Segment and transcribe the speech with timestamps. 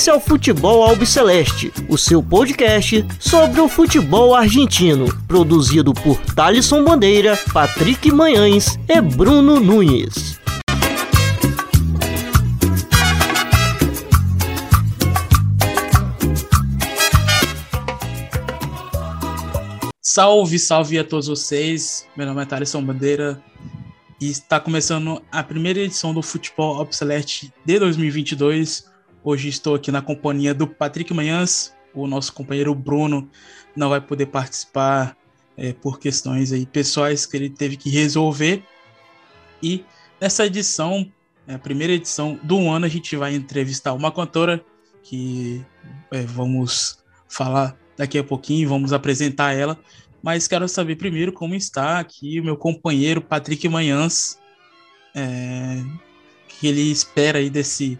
[0.00, 6.82] Esse é o Futebol Albiceleste, o seu podcast sobre o futebol argentino, produzido por Thalisson
[6.82, 10.40] Bandeira, Patrick Manhães e Bruno Nunes.
[20.00, 22.06] Salve, salve a todos vocês.
[22.16, 23.38] Meu nome é Thaleson Bandeira
[24.18, 28.89] e está começando a primeira edição do Futebol Obsolete de 2022.
[29.22, 31.74] Hoje estou aqui na companhia do Patrick Manhãs.
[31.92, 33.28] O nosso companheiro Bruno
[33.76, 35.14] não vai poder participar
[35.58, 38.64] é, por questões aí pessoais que ele teve que resolver.
[39.62, 39.84] E
[40.18, 41.06] nessa edição,
[41.46, 44.64] é a primeira edição do ano, a gente vai entrevistar uma cantora
[45.02, 45.62] que
[46.10, 49.78] é, vamos falar daqui a pouquinho, vamos apresentar ela.
[50.22, 54.38] Mas quero saber primeiro como está aqui o meu companheiro Patrick Manhãs,
[55.14, 55.82] é,
[56.48, 57.98] que ele espera aí desse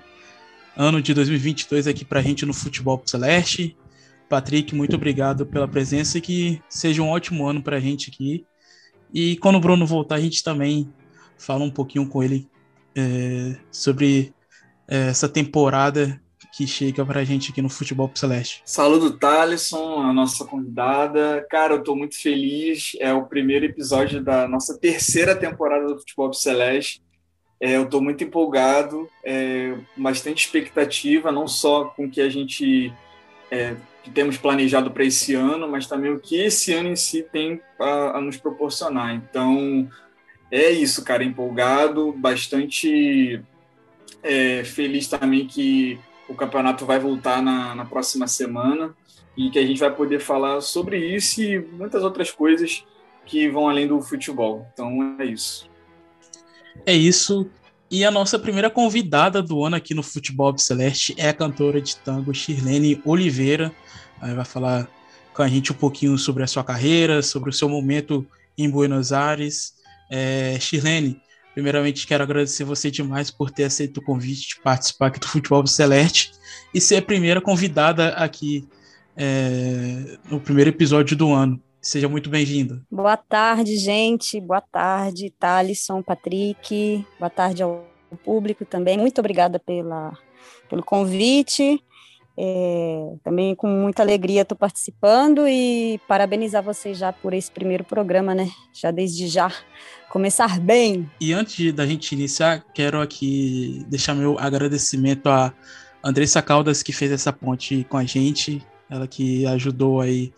[0.77, 3.77] ano de 2022 aqui para a gente no Futebol Celeste.
[4.29, 8.47] Patrick, muito obrigado pela presença e que seja um ótimo ano para a gente aqui.
[9.13, 10.93] E quando o Bruno voltar, a gente também
[11.37, 12.49] fala um pouquinho com ele
[12.95, 14.33] é, sobre
[14.89, 16.21] é, essa temporada
[16.53, 18.63] que chega pra gente aqui no Futebol Celeste.
[18.65, 21.47] Saludo, Thalisson, a nossa convidada.
[21.49, 22.93] Cara, eu tô muito feliz.
[22.99, 27.03] É o primeiro episódio da nossa terceira temporada do Futebol Celeste.
[27.61, 32.93] É, eu estou muito empolgado, é, bastante expectativa, não só com o que a gente
[33.51, 37.23] é, que temos planejado para esse ano, mas também o que esse ano em si
[37.23, 39.15] tem a, a nos proporcionar.
[39.15, 39.89] Então,
[40.51, 43.43] é isso, cara, empolgado, bastante
[44.23, 48.95] é, feliz também que o campeonato vai voltar na, na próxima semana
[49.37, 52.85] e que a gente vai poder falar sobre isso e muitas outras coisas
[53.27, 54.67] que vão além do futebol.
[54.73, 55.70] Então é isso.
[56.87, 57.49] É isso.
[57.91, 61.97] E a nossa primeira convidada do ano aqui no Futebol Celeste é a cantora de
[61.97, 63.73] tango Shirlene Oliveira.
[64.23, 64.89] Ela vai falar
[65.35, 68.27] com a gente um pouquinho sobre a sua carreira, sobre o seu momento
[68.57, 69.75] em Buenos Aires.
[70.11, 71.21] É, Shirlene,
[71.53, 75.67] Primeiramente, quero agradecer você demais por ter aceito o convite de participar aqui do Futebol
[75.67, 76.33] Celeste
[76.73, 78.69] e ser a primeira convidada aqui
[79.17, 81.61] é, no primeiro episódio do ano.
[81.81, 82.83] Seja muito bem-vinda.
[82.91, 84.39] Boa tarde, gente.
[84.41, 87.07] Boa tarde, Thalisson, Patrick.
[87.19, 87.87] Boa tarde ao
[88.23, 88.99] público também.
[88.99, 90.13] Muito obrigada pela,
[90.69, 91.83] pelo convite.
[92.37, 98.35] É, também com muita alegria estou participando e parabenizar vocês já por esse primeiro programa,
[98.35, 98.51] né?
[98.73, 99.51] Já desde já
[100.11, 101.11] começar bem.
[101.21, 105.53] E antes da gente iniciar, quero aqui deixar meu agradecimento a
[106.03, 110.33] Andressa Caldas que fez essa ponte com a gente, ela que ajudou aí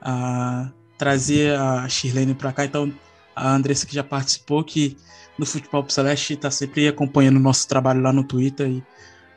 [0.00, 2.64] a trazer a Shirlene para cá.
[2.64, 2.92] Então,
[3.34, 4.96] a Andressa que já participou, que
[5.38, 8.82] no Futebol Celeste está sempre acompanhando o nosso trabalho lá no Twitter e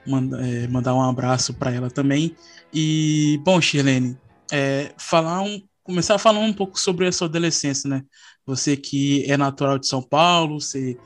[0.06, 2.36] manda, é, mandar um abraço para ela também.
[2.74, 4.18] E, bom, Shirlene,
[4.52, 8.04] é, falar um, começar falando um pouco sobre a sua adolescência, né?
[8.46, 10.98] Você que é natural de São Paulo, você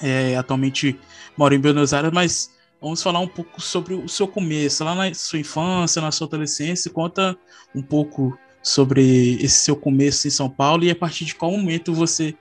[0.00, 0.98] é, atualmente
[1.36, 2.50] mora em Buenos Aires, mas
[2.80, 6.90] vamos falar um pouco sobre o seu começo, lá na sua infância, na sua adolescência.
[6.90, 7.36] Conta
[7.74, 11.92] um pouco sobre esse seu começo em São Paulo e a partir de qual momento
[11.94, 12.34] você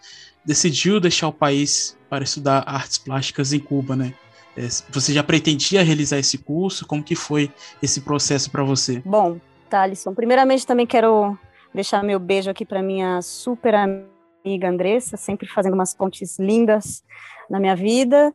[0.44, 4.14] decidiu deixar o país para estudar artes plásticas em Cuba, né?
[4.56, 6.88] É, você já pretendia realizar esse curso?
[6.88, 7.52] Como que foi
[7.82, 9.02] esse processo para você?
[9.06, 9.40] Bom,
[9.70, 11.38] Thalisson, primeiramente também quero
[11.74, 17.04] deixar meu beijo aqui para minha super amiga Andressa, sempre fazendo umas pontes lindas
[17.50, 18.34] na minha vida.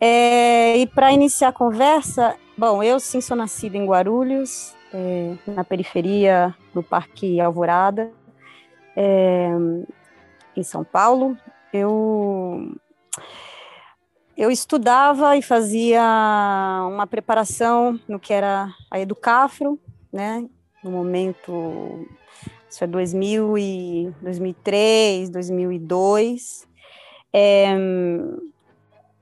[0.00, 5.64] É, e para iniciar a conversa, bom, eu sim sou nascida em Guarulhos, é, na
[5.64, 8.10] periferia do Parque Alvorada,
[8.96, 9.48] é,
[10.56, 11.36] em São Paulo.
[11.72, 12.74] Eu
[14.36, 16.02] eu estudava e fazia
[16.90, 19.78] uma preparação no que era a Educafro,
[20.12, 20.48] né?
[20.82, 22.08] No momento,
[22.68, 26.66] isso é 2000 e 2003, 2002.
[27.32, 27.76] É,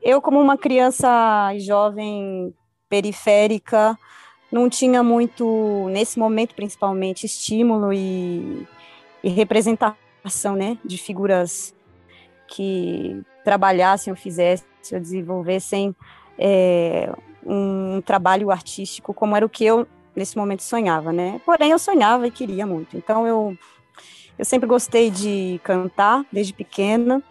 [0.03, 2.55] eu, como uma criança jovem
[2.89, 3.99] periférica,
[4.50, 8.67] não tinha muito, nesse momento principalmente, estímulo e,
[9.23, 10.79] e representação, né?
[10.85, 11.75] De figuras
[12.49, 15.94] que trabalhassem ou fizessem ou desenvolvessem
[16.38, 17.12] é,
[17.47, 21.41] um trabalho artístico como era o que eu nesse momento sonhava, né?
[21.44, 22.96] Porém eu sonhava e queria muito.
[22.96, 23.56] Então eu
[24.38, 27.23] eu sempre gostei de cantar desde pequena,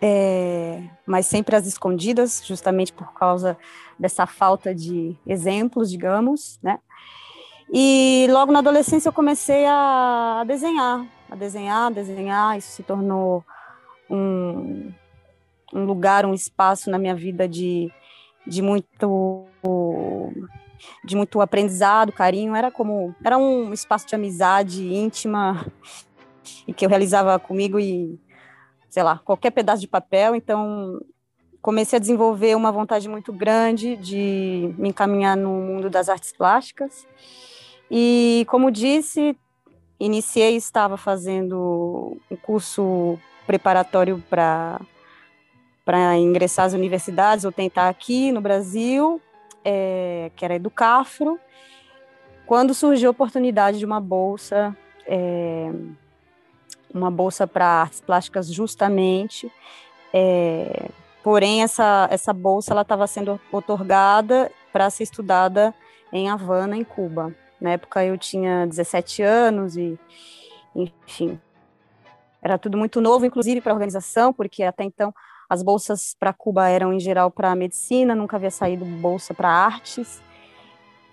[0.00, 3.56] é, mas sempre às escondidas, justamente por causa
[3.98, 6.78] dessa falta de exemplos, digamos, né?
[7.72, 12.58] E logo na adolescência eu comecei a, a desenhar, a desenhar, a desenhar.
[12.58, 13.44] Isso se tornou
[14.08, 14.92] um,
[15.74, 17.90] um lugar, um espaço na minha vida de,
[18.46, 19.46] de muito
[21.04, 25.66] de muito aprendizado, carinho, era como era um espaço de amizade íntima
[26.68, 28.20] e que eu realizava comigo e
[28.96, 30.98] sei lá, qualquer pedaço de papel, então
[31.60, 37.06] comecei a desenvolver uma vontade muito grande de me encaminhar no mundo das artes plásticas.
[37.90, 39.36] E como disse,
[40.00, 44.80] iniciei estava fazendo um curso preparatório para
[45.84, 49.20] para ingressar às universidades ou tentar aqui no Brasil,
[49.62, 51.38] é, que era Educafro,
[52.46, 54.74] quando surgiu a oportunidade de uma bolsa,
[55.06, 55.70] é,
[56.96, 59.50] uma bolsa para artes plásticas justamente,
[60.12, 60.88] é,
[61.22, 65.74] porém essa, essa bolsa ela estava sendo otorgada para ser estudada
[66.12, 67.34] em Havana, em Cuba.
[67.60, 69.98] Na época eu tinha 17 anos e,
[70.74, 71.40] enfim,
[72.42, 75.12] era tudo muito novo, inclusive para a organização, porque até então
[75.48, 80.22] as bolsas para Cuba eram em geral para medicina, nunca havia saído bolsa para artes.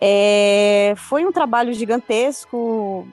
[0.01, 3.07] É, foi um trabalho gigantesco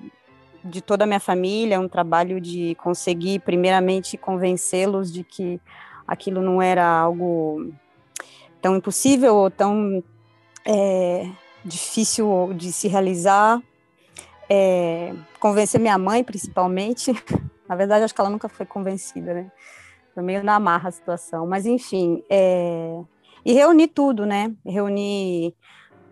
[0.65, 5.61] de toda a minha família, um trabalho de conseguir, primeiramente, convencê-los de que
[6.07, 7.73] aquilo não era algo
[8.61, 10.03] tão impossível ou tão
[10.65, 11.29] é,
[11.65, 13.63] difícil de se realizar.
[14.49, 17.13] É, convencer minha mãe, principalmente.
[17.69, 19.53] Na verdade, acho que ela nunca foi convencida, né?
[20.13, 21.47] Foi meio na marra a situação.
[21.47, 23.01] Mas, enfim, é...
[23.45, 24.53] e reuni tudo, né?
[24.67, 25.55] Reuni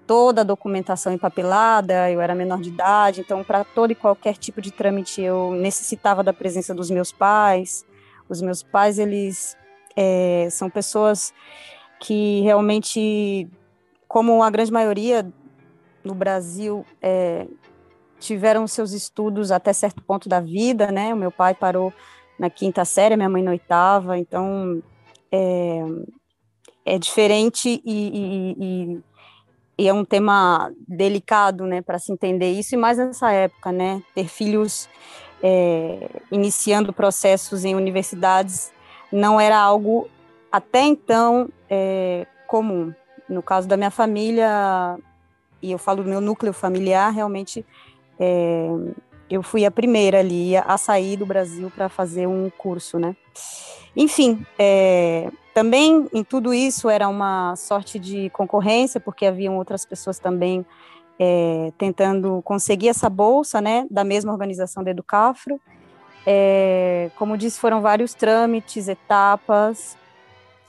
[0.09, 4.59] toda a documentação empapelada, eu era menor de idade, então, para todo e qualquer tipo
[4.59, 7.85] de trâmite, eu necessitava da presença dos meus pais.
[8.27, 9.55] Os meus pais, eles
[9.95, 11.35] é, são pessoas
[12.01, 13.47] que realmente,
[14.09, 15.31] como a grande maioria
[16.03, 17.47] no Brasil, é,
[18.19, 21.13] tiveram seus estudos até certo ponto da vida, né?
[21.13, 21.93] O meu pai parou
[22.39, 24.83] na quinta série, minha mãe na oitava, então
[25.31, 25.83] é,
[26.87, 29.03] é diferente e, e, e,
[29.79, 34.03] e, é um tema delicado, né, para se entender isso, e mais nessa época, né,
[34.15, 34.89] ter filhos
[35.43, 38.73] é, iniciando processos em universidades
[39.13, 40.09] não era algo
[40.51, 42.93] até então é, comum.
[43.29, 44.99] No caso da minha família,
[45.63, 47.65] e eu falo do meu núcleo familiar, realmente
[48.19, 48.69] é,
[49.31, 53.15] eu fui a primeira ali a sair do Brasil para fazer um curso, né?
[53.95, 60.19] Enfim, é, também em tudo isso era uma sorte de concorrência, porque haviam outras pessoas
[60.19, 60.65] também
[61.19, 65.61] é, tentando conseguir essa bolsa, né, da mesma organização da Educafro.
[66.27, 69.97] É, como disse, foram vários trâmites, etapas,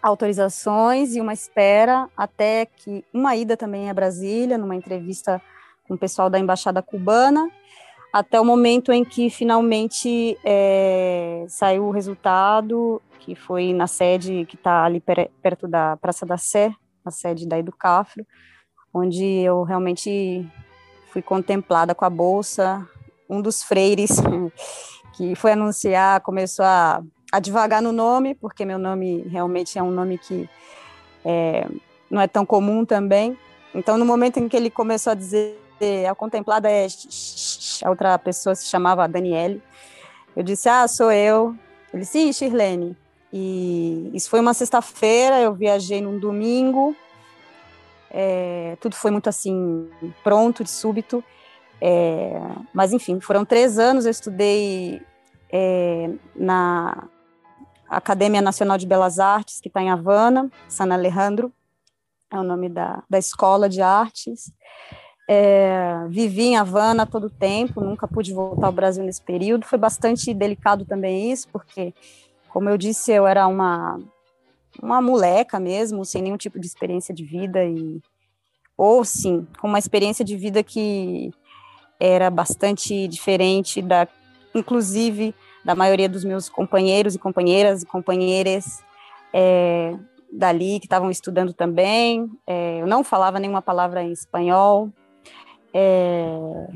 [0.02, 5.42] autorizações e uma espera até que uma ida também a Brasília, numa entrevista
[5.88, 7.50] com o pessoal da embaixada cubana,
[8.14, 14.56] até o momento em que finalmente é, saiu o resultado, que foi na sede que
[14.56, 16.74] está ali per, perto da Praça da Sé,
[17.06, 18.26] a sede da Educafro,
[18.94, 20.48] onde eu realmente
[21.12, 22.88] fui contemplada com a bolsa.
[23.30, 24.12] Um dos freires
[25.14, 29.92] que foi anunciar começou a, a devagar no nome, porque meu nome realmente é um
[29.92, 30.50] nome que
[31.24, 31.68] é,
[32.10, 33.38] não é tão comum também.
[33.74, 35.60] Então, no momento em que ele começou a dizer
[36.10, 36.88] a contemplada é
[37.84, 39.62] a outra pessoa se chamava Daniele.
[40.36, 41.56] Eu disse, ah, sou eu.
[41.94, 42.98] Ele, sim, Shirlene.
[43.32, 46.96] E isso foi uma sexta-feira, eu viajei num domingo,
[48.10, 49.88] é, tudo foi muito assim,
[50.24, 51.24] pronto, de súbito.
[51.82, 52.42] É,
[52.74, 55.02] mas, enfim, foram três anos, eu estudei
[55.52, 57.08] é, na
[57.88, 61.54] Academia Nacional de Belas Artes, que está em Havana, San Alejandro,
[62.32, 64.52] é o nome da, da escola de artes.
[65.28, 69.66] É, vivi em Havana todo o tempo, nunca pude voltar ao Brasil nesse período.
[69.66, 71.94] Foi bastante delicado também isso, porque,
[72.50, 74.00] como eu disse, eu era uma,
[74.82, 78.02] uma moleca mesmo, sem nenhum tipo de experiência de vida, e
[78.78, 81.32] ou sim, com uma experiência de vida que
[82.00, 84.08] era bastante diferente da,
[84.56, 88.82] inclusive, da maioria dos meus companheiros e companheiras e companheiras
[89.34, 89.94] é,
[90.32, 92.32] dali que estavam estudando também.
[92.48, 94.90] É, eu não falava nenhuma palavra em espanhol,
[95.74, 96.68] é,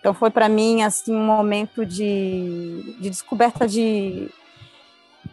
[0.00, 4.28] então foi para mim assim um momento de, de descoberta de,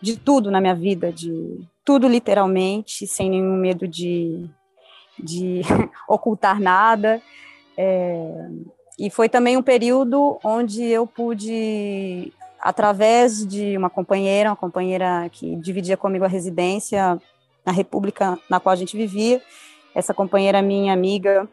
[0.01, 4.46] de tudo na minha vida, de tudo literalmente, sem nenhum medo de,
[5.18, 5.62] de
[6.08, 7.22] ocultar nada.
[7.77, 8.50] É,
[8.98, 15.56] e foi também um período onde eu pude, através de uma companheira, uma companheira que
[15.56, 17.20] dividia comigo a residência
[17.65, 19.41] na república na qual a gente vivia,
[19.94, 21.48] essa companheira minha amiga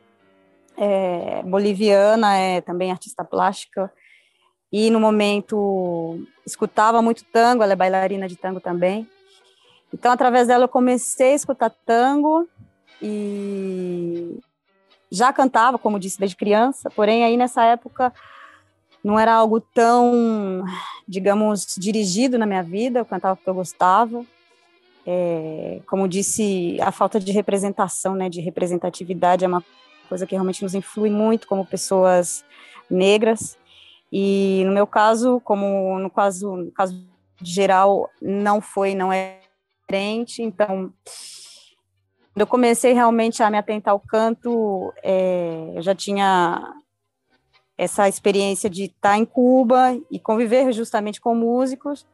[0.76, 3.90] é, boliviana, é também artista plástica,
[4.72, 9.08] e no momento escutava muito tango, ela é bailarina de tango também.
[9.92, 12.48] Então, através dela, eu comecei a escutar tango
[13.00, 14.38] e,
[15.10, 18.12] já cantava, como disse, desde criança, porém aí nessa época
[19.02, 20.64] não era algo tão,
[21.06, 24.24] digamos, dirigido na minha vida, eu cantava porque eu gostava.
[25.06, 29.62] É, como disse, a falta de representação, né, de representatividade é uma
[30.08, 32.44] coisa que realmente nos influi muito como pessoas
[32.90, 33.56] negras.
[34.18, 37.06] E no meu caso, como no caso, no caso
[37.42, 39.40] geral, não foi, não é
[39.82, 40.42] diferente.
[40.42, 40.90] Então,
[42.32, 46.76] quando eu comecei realmente a me atentar ao canto, é, eu já tinha
[47.76, 52.06] essa experiência de estar em Cuba e conviver justamente com músicos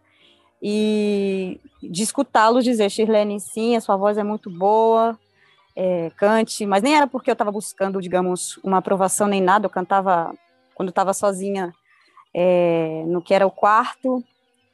[0.60, 5.16] e de escutá-los dizer, Shirlene, sim, a sua voz é muito boa,
[5.76, 9.70] é, cante, mas nem era porque eu estava buscando, digamos, uma aprovação nem nada, eu
[9.70, 10.34] cantava
[10.74, 11.72] quando estava sozinha
[12.34, 14.24] é, no que era o quarto,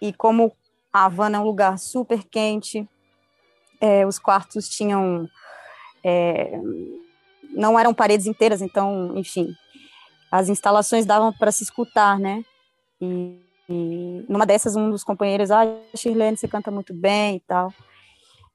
[0.00, 0.52] e como
[0.92, 2.88] a Havana é um lugar super quente,
[3.80, 5.28] é, os quartos tinham.
[6.04, 6.58] É,
[7.50, 9.54] não eram paredes inteiras, então, enfim,
[10.30, 12.44] as instalações davam para se escutar, né?
[13.00, 17.72] E, e, numa dessas, um dos companheiros, ah, Shirlene, você canta muito bem e tal.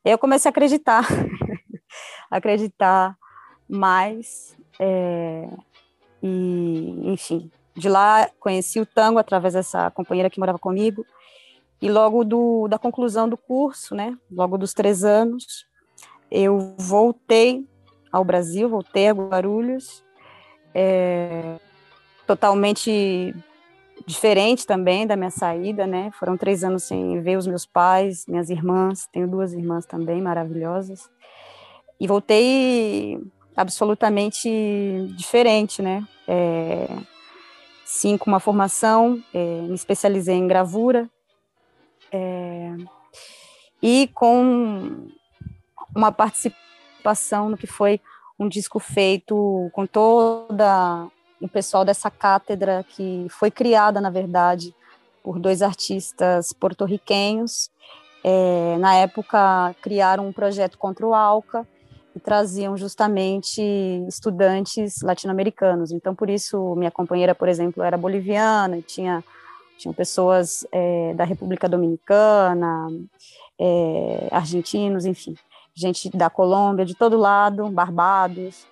[0.05, 1.05] Eu comecei a acreditar,
[2.29, 3.17] acreditar
[3.67, 5.49] mais, é,
[6.21, 11.05] e, enfim, de lá conheci o tango através dessa companheira que morava comigo,
[11.81, 15.65] e logo do, da conclusão do curso, né, logo dos três anos,
[16.31, 17.67] eu voltei
[18.11, 20.03] ao Brasil, voltei a Guarulhos,
[20.73, 21.57] é,
[22.25, 23.35] totalmente
[24.05, 26.11] diferente também da minha saída, né?
[26.19, 31.09] Foram três anos sem ver os meus pais, minhas irmãs, tenho duas irmãs também maravilhosas,
[31.99, 33.19] e voltei
[33.55, 34.49] absolutamente
[35.15, 36.03] diferente, né?
[36.27, 36.87] É,
[37.85, 41.09] sim, com uma formação, é, me especializei em gravura,
[42.11, 42.75] é,
[43.81, 45.09] e com
[45.95, 47.99] uma participação no que foi
[48.39, 51.07] um disco feito com toda
[51.39, 54.73] o pessoal dessa cátedra que foi criada, na verdade,
[55.21, 57.69] por dois artistas porto-riquenhos.
[58.23, 61.67] É, na época, criaram um projeto contra o ALCA
[62.15, 63.61] e traziam justamente
[64.07, 65.91] estudantes latino-americanos.
[65.91, 69.23] Então, por isso, minha companheira, por exemplo, era boliviana, tinha
[69.77, 72.87] tinham pessoas é, da República Dominicana,
[73.59, 75.35] é, argentinos, enfim,
[75.73, 78.65] gente da Colômbia, de todo lado, Barbados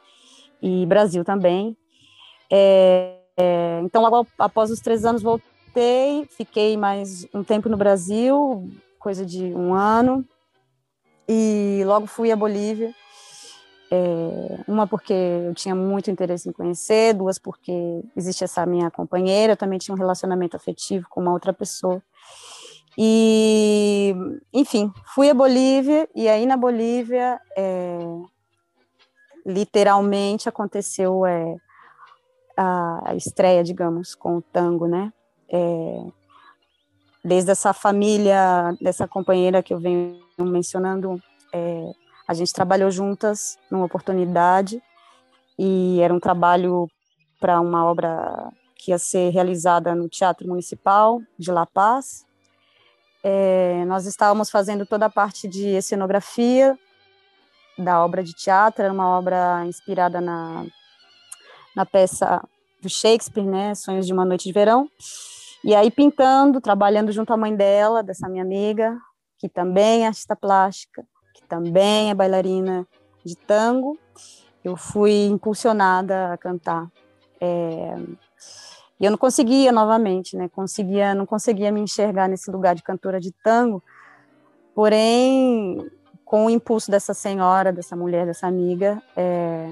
[0.61, 1.75] e Brasil também.
[2.49, 3.17] É,
[3.83, 8.69] então, logo após os três anos, voltei, fiquei mais um tempo no Brasil,
[8.99, 10.23] coisa de um ano,
[11.27, 12.93] e logo fui à Bolívia.
[13.93, 19.53] É, uma porque eu tinha muito interesse em conhecer, duas porque existe essa minha companheira,
[19.53, 22.01] eu também tinha um relacionamento afetivo com uma outra pessoa.
[22.97, 24.15] E,
[24.53, 27.99] enfim, fui à Bolívia, e aí na Bolívia, é,
[29.45, 31.55] literalmente aconteceu é,
[32.55, 35.11] a, estreia, digamos, com o tango, né?
[35.49, 36.05] É,
[37.23, 41.21] desde essa família, dessa companheira que eu venho mencionando,
[41.53, 41.91] é,
[42.27, 44.81] a gente trabalhou juntas numa oportunidade
[45.57, 46.87] e era um trabalho
[47.39, 52.25] para uma obra que ia ser realizada no Teatro Municipal de La Paz.
[53.23, 56.77] É, nós estávamos fazendo toda a parte de cenografia
[57.77, 60.65] da obra de teatro, era uma obra inspirada na
[61.75, 62.43] na peça
[62.81, 64.89] do Shakespeare, né, Sonhos de uma Noite de Verão.
[65.63, 68.97] E aí pintando, trabalhando junto à mãe dela, dessa minha amiga,
[69.37, 71.05] que também é artista plástica,
[71.51, 72.87] também é bailarina
[73.25, 73.99] de tango,
[74.63, 76.89] eu fui impulsionada a cantar.
[77.41, 77.93] É,
[78.97, 80.47] e eu não conseguia novamente, né?
[80.47, 83.83] Conseguia, não conseguia me enxergar nesse lugar de cantora de tango.
[84.73, 85.91] Porém,
[86.23, 89.67] com o impulso dessa senhora, dessa mulher, dessa amiga, é,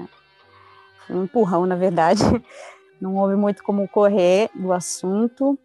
[1.08, 2.22] um empurrão, na verdade.
[3.00, 5.58] Não houve muito como correr do assunto.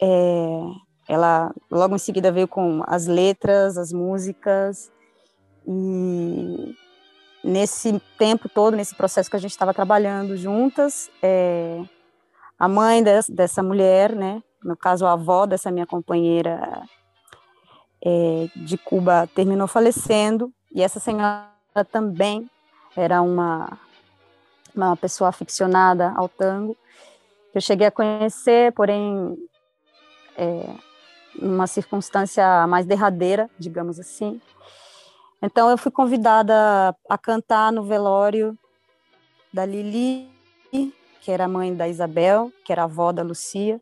[0.00, 0.60] É,
[1.08, 4.92] ela logo em seguida veio com as letras, as músicas,
[5.66, 6.76] e
[7.42, 11.82] nesse tempo todo, nesse processo que a gente estava trabalhando juntas, é,
[12.58, 16.82] a mãe des, dessa mulher, né, no caso a avó dessa minha companheira
[18.04, 21.50] é, de Cuba, terminou falecendo, e essa senhora
[21.90, 22.50] também
[22.96, 23.78] era uma
[24.76, 26.76] uma pessoa aficionada ao tango,
[27.50, 29.36] que eu cheguei a conhecer, porém,
[30.36, 30.74] é,
[31.40, 34.40] numa circunstância mais derradeira, digamos assim.
[35.42, 38.58] Então, eu fui convidada a cantar no velório
[39.52, 40.28] da Lili,
[41.20, 43.80] que era mãe da Isabel, que era avó da Lucia.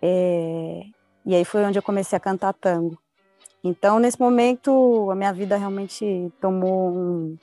[0.00, 0.82] É,
[1.24, 2.98] e aí foi onde eu comecei a cantar tango.
[3.62, 7.38] Então, nesse momento, a minha vida realmente tomou um,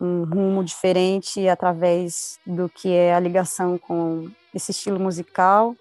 [0.00, 5.76] um rumo diferente através do que é a ligação com esse estilo musical.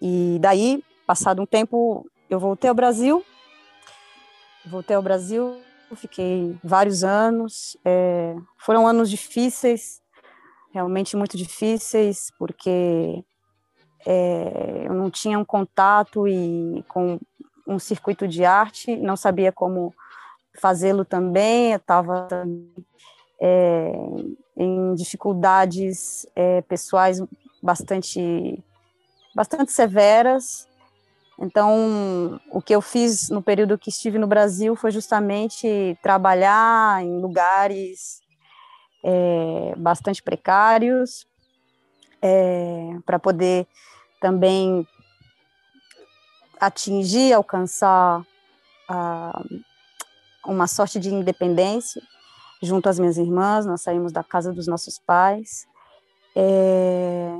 [0.00, 3.24] E daí, passado um tempo, eu voltei ao Brasil.
[4.70, 5.60] Voltei ao Brasil,
[5.96, 7.76] fiquei vários anos.
[7.84, 10.02] É, foram anos difíceis,
[10.72, 13.24] realmente muito difíceis, porque
[14.06, 17.18] é, eu não tinha um contato e com
[17.66, 19.94] um circuito de arte, não sabia como
[20.60, 22.28] fazê-lo também, eu estava
[23.40, 23.92] é,
[24.56, 27.22] em dificuldades é, pessoais
[27.62, 28.62] bastante,
[29.34, 30.67] bastante severas.
[31.38, 37.20] Então, o que eu fiz no período que estive no Brasil foi justamente trabalhar em
[37.20, 38.20] lugares
[39.04, 41.26] é, bastante precários,
[42.20, 43.68] é, para poder
[44.20, 44.84] também
[46.60, 48.26] atingir, alcançar
[48.88, 49.40] a,
[50.44, 52.02] uma sorte de independência
[52.60, 55.66] junto às minhas irmãs, nós saímos da casa dos nossos pais.
[56.34, 57.38] É,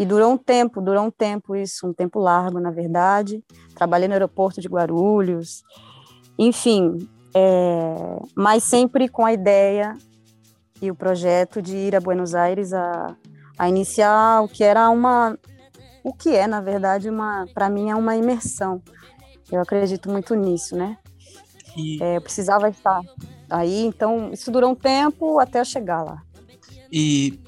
[0.00, 3.44] e durou um tempo, durou um tempo isso, um tempo largo, na verdade.
[3.74, 5.62] Trabalhei no aeroporto de Guarulhos,
[6.38, 9.94] enfim, é, mas sempre com a ideia
[10.80, 13.14] e o projeto de ir a Buenos Aires a,
[13.58, 15.38] a iniciar o que era uma,
[16.02, 18.82] o que é, na verdade, uma, para mim é uma imersão.
[19.52, 20.96] Eu acredito muito nisso, né?
[21.76, 22.02] E...
[22.02, 23.02] É, eu precisava estar
[23.50, 26.22] aí, então isso durou um tempo até eu chegar lá.
[26.90, 27.38] E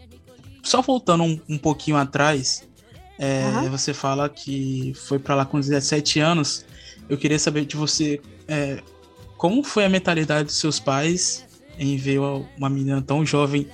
[0.62, 2.68] só voltando um, um pouquinho atrás,
[3.18, 3.70] é, uhum.
[3.70, 6.64] você fala que foi para lá com 17 anos.
[7.08, 8.82] Eu queria saber de você é,
[9.36, 11.44] como foi a mentalidade dos seus pais
[11.78, 12.20] em ver
[12.56, 13.66] uma menina tão jovem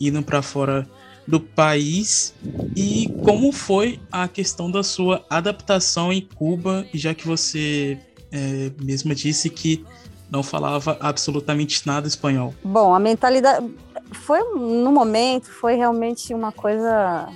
[0.00, 0.88] indo para fora
[1.26, 2.32] do país
[2.76, 7.98] e como foi a questão da sua adaptação em Cuba, já que você
[8.30, 9.84] é, mesma disse que
[10.30, 12.54] não falava absolutamente nada espanhol.
[12.62, 13.66] Bom, a mentalidade
[14.12, 17.28] foi no momento foi realmente uma coisa.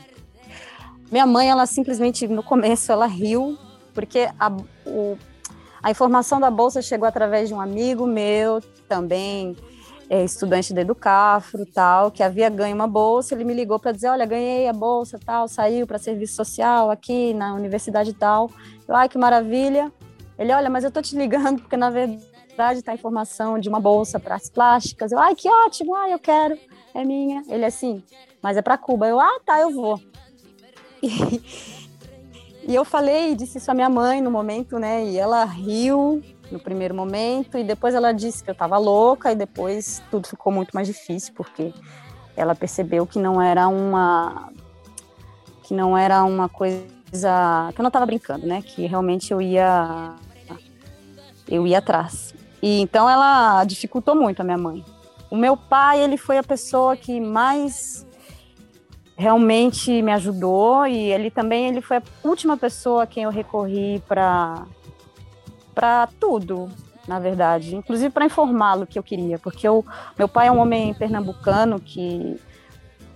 [1.11, 3.59] Minha mãe, ela simplesmente no começo ela riu
[3.93, 4.53] porque a,
[4.87, 5.19] o,
[5.83, 9.57] a informação da bolsa chegou através de um amigo meu também
[10.09, 14.09] é, estudante da Educafro, tal, que havia ganho uma bolsa, ele me ligou para dizer,
[14.09, 18.51] olha, ganhei a bolsa, tal, saiu para serviço social aqui na universidade tal.
[18.89, 19.93] Eu, ai, que maravilha.
[20.37, 22.30] Ele, olha, mas eu tô te ligando porque na verdade
[22.83, 25.13] tá a informação de uma bolsa para as plásticas.
[25.13, 26.59] Eu, ai, que ótimo, ai, eu quero,
[26.95, 27.43] é minha.
[27.49, 28.03] Ele assim,
[28.43, 29.07] mas é para Cuba.
[29.07, 30.01] Eu, ah, tá, eu vou.
[32.63, 35.03] E, e eu falei, disse isso à minha mãe no momento, né?
[35.03, 39.35] E ela riu, no primeiro momento e depois ela disse que eu estava louca e
[39.35, 41.73] depois tudo ficou muito mais difícil porque
[42.37, 44.53] ela percebeu que não era uma
[45.63, 46.85] que não era uma coisa
[47.75, 48.63] que eu não estava brincando, né?
[48.63, 50.15] Que realmente eu ia
[51.49, 52.35] eu ia atrás.
[52.63, 54.85] E então ela dificultou muito a minha mãe.
[55.31, 58.07] O meu pai, ele foi a pessoa que mais
[59.17, 64.03] realmente me ajudou e ele também ele foi a última pessoa a quem eu recorri
[64.09, 64.65] para
[65.75, 66.69] para tudo,
[67.07, 69.85] na verdade, inclusive para informá-lo que eu queria, porque eu,
[70.19, 72.41] meu pai é um homem pernambucano que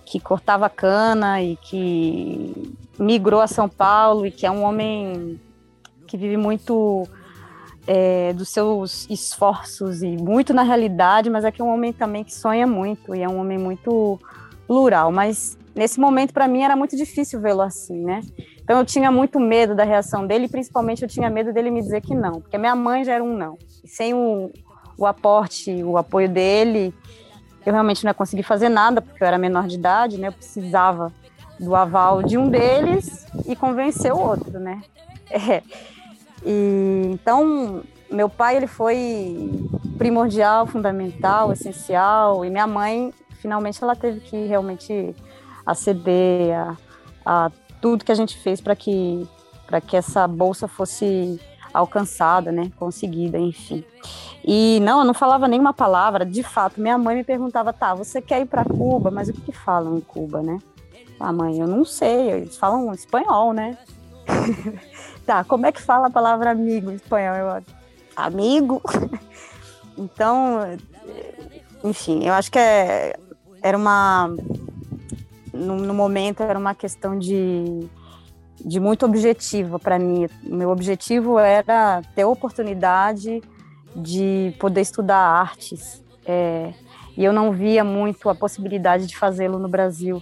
[0.05, 5.41] que cortava cana e que migrou a São Paulo e que é um homem
[6.05, 7.07] que vive muito
[7.87, 12.23] é, dos seus esforços e muito na realidade, mas é que é um homem também
[12.23, 14.19] que sonha muito e é um homem muito
[14.67, 15.11] plural.
[15.11, 18.21] Mas nesse momento para mim era muito difícil vê-lo assim, né?
[18.63, 22.01] Então eu tinha muito medo da reação dele, principalmente eu tinha medo dele me dizer
[22.01, 23.57] que não, porque minha mãe já era um não.
[23.85, 24.51] Sem o,
[24.97, 26.93] o aporte, o apoio dele,
[27.65, 30.29] eu realmente não ia conseguir fazer nada, porque eu era menor de idade, né?
[30.29, 31.13] Eu precisava
[31.59, 34.81] do aval de um deles e convencer o outro, né?
[35.27, 35.63] É.
[36.45, 37.81] E, então,
[38.11, 45.15] meu pai ele foi primordial, fundamental, essencial, e minha mãe, finalmente, ela teve que realmente
[45.65, 46.77] aceder a,
[47.25, 49.27] a tudo que a gente fez para que
[49.65, 51.39] para que essa bolsa fosse
[51.73, 53.83] alcançada, né, conseguida, enfim.
[54.43, 58.21] E não, eu não falava nenhuma palavra, de fato, minha mãe me perguntava, tá, você
[58.21, 60.59] quer ir para Cuba, mas o que, que falam em Cuba, né?
[61.19, 63.77] Ah, mãe, eu não sei, eles falam espanhol, né?
[65.25, 67.35] tá, como é que fala a palavra amigo em espanhol?
[67.35, 67.63] Eu,
[68.15, 68.81] amigo?
[69.97, 70.59] então,
[71.83, 73.17] enfim, eu acho que é,
[73.61, 74.29] era uma
[75.55, 77.87] no, no momento era uma questão de,
[78.63, 80.27] de muito objetivo para mim.
[80.43, 83.41] Meu objetivo era ter a oportunidade
[83.95, 86.03] de poder estudar artes.
[86.25, 86.73] É,
[87.17, 90.21] e eu não via muito a possibilidade de fazê-lo no Brasil.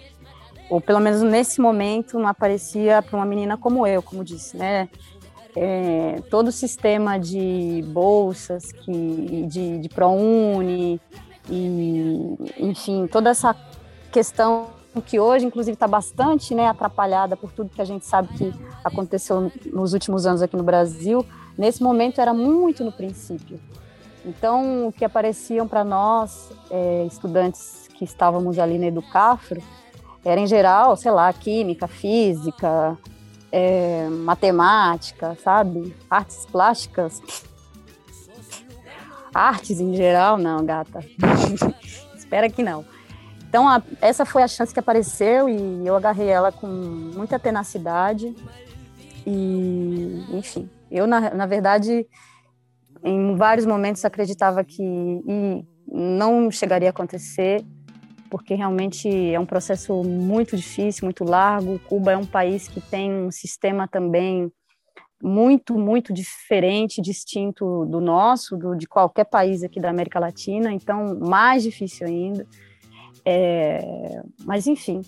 [0.69, 4.89] Ou pelo menos nesse momento não aparecia para uma menina como eu, como disse, né?
[5.55, 10.99] É, todo o sistema de bolsas que, de, de ProUni,
[11.49, 13.55] e enfim, toda essa
[14.11, 14.67] questão
[15.01, 19.51] que hoje, inclusive, está bastante né, atrapalhada por tudo que a gente sabe que aconteceu
[19.65, 21.25] nos últimos anos aqui no Brasil,
[21.57, 23.59] nesse momento era muito no princípio.
[24.25, 29.61] Então, o que apareciam para nós, é, estudantes que estávamos ali na Educafro,
[30.25, 32.97] era em geral, sei lá, química, física,
[33.51, 35.95] é, matemática, sabe?
[36.09, 37.21] Artes plásticas.
[39.33, 40.99] Artes em geral, não, gata.
[42.15, 42.85] Espera que não.
[43.47, 48.35] Então, a, essa foi a chance que apareceu e eu agarrei ela com muita tenacidade.
[49.27, 52.07] E, enfim, eu, na, na verdade,
[53.03, 54.83] em vários momentos acreditava que
[55.87, 57.63] não chegaria a acontecer,
[58.33, 61.77] porque realmente é um processo muito difícil, muito largo.
[61.87, 64.51] Cuba é um país que tem um sistema também
[65.21, 71.15] muito, muito diferente, distinto do nosso, do, de qualquer país aqui da América Latina, então
[71.19, 72.47] mais difícil ainda.
[73.23, 75.01] É, mas, enfim,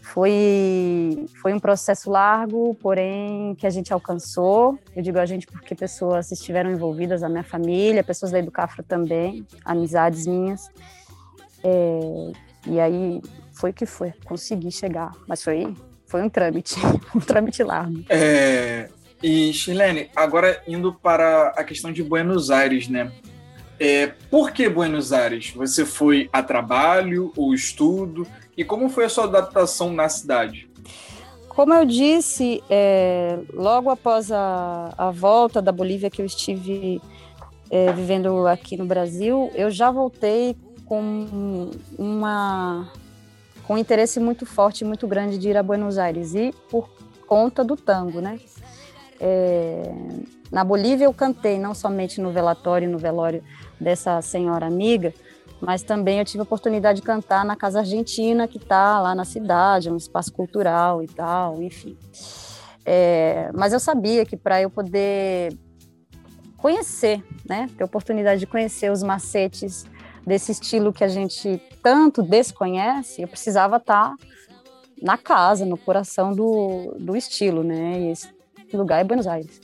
[0.00, 4.78] foi, foi um processo largo, porém que a gente alcançou.
[4.94, 9.44] Eu digo a gente porque pessoas estiveram envolvidas, a minha família, pessoas da Educafra também,
[9.64, 10.70] amizades minhas.
[11.64, 12.32] É,
[12.66, 13.22] e aí
[13.52, 15.12] foi o que foi, consegui chegar.
[15.26, 15.74] Mas foi,
[16.06, 16.76] foi um trâmite,
[17.16, 18.04] um trâmite largo.
[18.08, 18.88] É,
[19.22, 23.10] e, Chilene, agora indo para a questão de Buenos Aires, né?
[23.80, 25.50] É, por que Buenos Aires?
[25.56, 28.26] Você foi a trabalho ou estudo?
[28.56, 30.68] E como foi a sua adaptação na cidade?
[31.48, 37.00] Como eu disse, é, logo após a, a, volta da Bolívia que eu estive
[37.70, 42.90] é, vivendo aqui no Brasil, eu já voltei com uma
[43.66, 46.88] com um interesse muito forte, muito grande de ir a Buenos Aires e por
[47.26, 48.38] conta do tango, né?
[49.18, 49.90] É,
[50.52, 53.42] na Bolívia eu cantei não somente no velatório, no velório
[53.80, 55.14] dessa senhora amiga,
[55.60, 59.24] mas também eu tive a oportunidade de cantar na Casa Argentina, que está lá na
[59.24, 61.96] cidade, um espaço cultural e tal, enfim.
[62.84, 65.56] É, mas eu sabia que para eu poder
[66.58, 69.86] conhecer, né, ter oportunidade de conhecer os macetes
[70.26, 74.16] desse estilo que a gente tanto desconhece, eu precisava estar tá
[75.00, 78.28] na casa, no coração do, do estilo, né, e esse
[78.72, 79.60] lugar é Buenos Aires.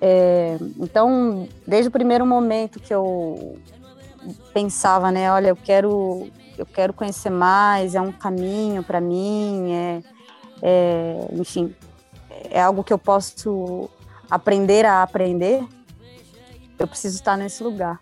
[0.00, 3.56] É, então, desde o primeiro momento que eu
[4.52, 10.02] pensava, né, olha, eu quero, eu quero conhecer mais, é um caminho para mim, é,
[10.60, 11.74] é, enfim,
[12.50, 13.88] é algo que eu posso
[14.28, 15.64] aprender a aprender.
[16.78, 18.00] Eu preciso estar nesse lugar.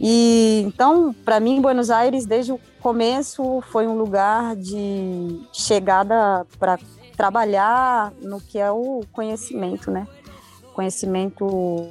[0.00, 6.78] E então, para mim, Buenos Aires, desde o começo, foi um lugar de chegada para
[7.16, 10.06] trabalhar no que é o conhecimento, né?
[10.80, 11.90] conhecimento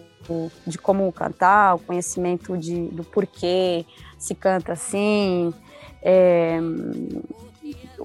[0.66, 3.86] de como cantar, o conhecimento de, do porquê
[4.18, 5.54] se canta assim,
[6.02, 6.60] é,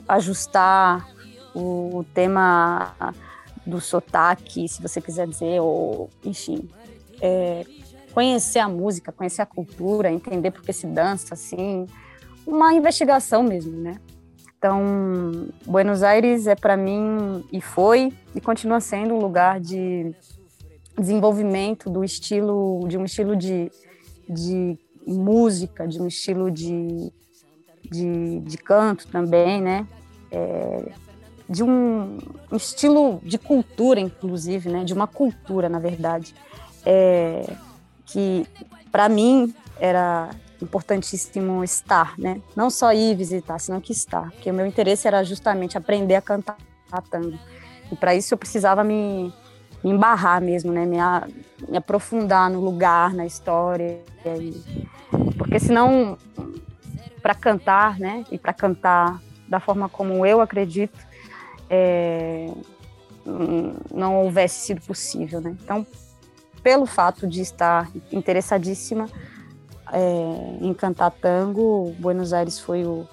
[0.07, 1.09] ajustar
[1.55, 2.95] o, tema
[3.67, 6.69] do sotaque, se você quiser dizer, ou enfim,
[7.21, 7.65] é,
[8.15, 11.87] conhecer a música, conhecer a cultura, entender por que se dança assim,
[12.47, 13.97] uma investigação mesmo, né?
[14.57, 20.15] Então, Buenos Aires é para mim e foi e continua sendo um lugar de
[20.97, 23.71] desenvolvimento do estilo, de um estilo de,
[24.29, 27.13] de música, de um estilo de,
[27.91, 29.87] de, de canto também, né?
[30.31, 30.93] É,
[31.49, 32.17] de um,
[32.51, 34.83] um, estilo de cultura, inclusive, né?
[34.83, 36.35] De uma cultura, na verdade,
[36.87, 37.45] é,
[38.07, 38.47] que
[38.91, 42.41] para mim era importantíssimo estar, né?
[42.57, 46.23] Não só ir visitar, senão que estar, porque o meu interesse era justamente aprender a
[46.23, 46.57] cantar
[47.11, 47.39] tango.
[47.91, 49.33] E para isso eu precisava me
[49.85, 50.87] me embarrar mesmo, né?
[50.87, 51.29] Me, a,
[51.69, 54.01] me aprofundar no lugar, na história.
[54.25, 54.87] E,
[55.37, 56.17] porque senão,
[57.21, 58.25] para cantar, né?
[58.33, 60.99] E para cantar da forma como eu acredito,
[61.69, 62.51] é,
[63.93, 65.55] não houvesse sido possível, né?
[65.63, 65.87] Então,
[66.65, 69.09] pelo fato de estar interessadíssima
[69.93, 73.07] é, em cantar tango, Buenos Aires foi o,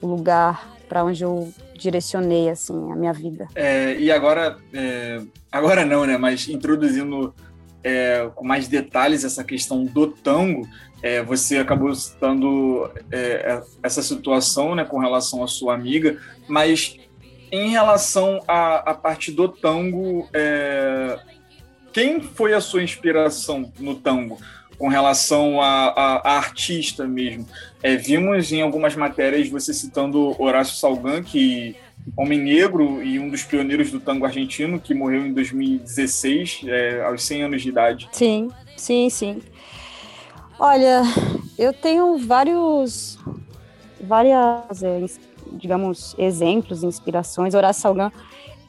[0.00, 3.48] o lugar para onde eu direcionei assim a minha vida.
[3.54, 6.18] É, e agora, é, agora não, né?
[6.18, 7.34] Mas introduzindo
[7.82, 10.68] é, com mais detalhes essa questão do tango,
[11.02, 16.96] é, você acabou citando é, essa situação, né, com relação à sua amiga, mas
[17.50, 21.18] em relação à, à parte do tango, é,
[21.92, 24.38] quem foi a sua inspiração no tango?
[24.78, 27.46] com relação a, a, a artista mesmo.
[27.80, 31.76] É, vimos em algumas matérias você citando Horácio Salgan, que
[32.16, 37.22] homem negro e um dos pioneiros do tango argentino, que morreu em 2016, é, aos
[37.22, 38.08] 100 anos de idade.
[38.10, 39.40] Sim, sim, sim.
[40.58, 41.02] Olha,
[41.56, 43.20] eu tenho vários,
[44.00, 45.00] várias, é,
[45.52, 47.54] digamos, exemplos, inspirações.
[47.54, 48.10] Horácio Salgán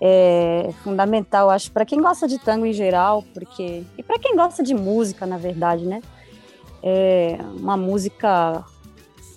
[0.06, 4.62] é fundamental, acho, para quem gosta de tango em geral, porque e para quem gosta
[4.62, 6.02] de música, na verdade, né?
[6.84, 8.66] É uma música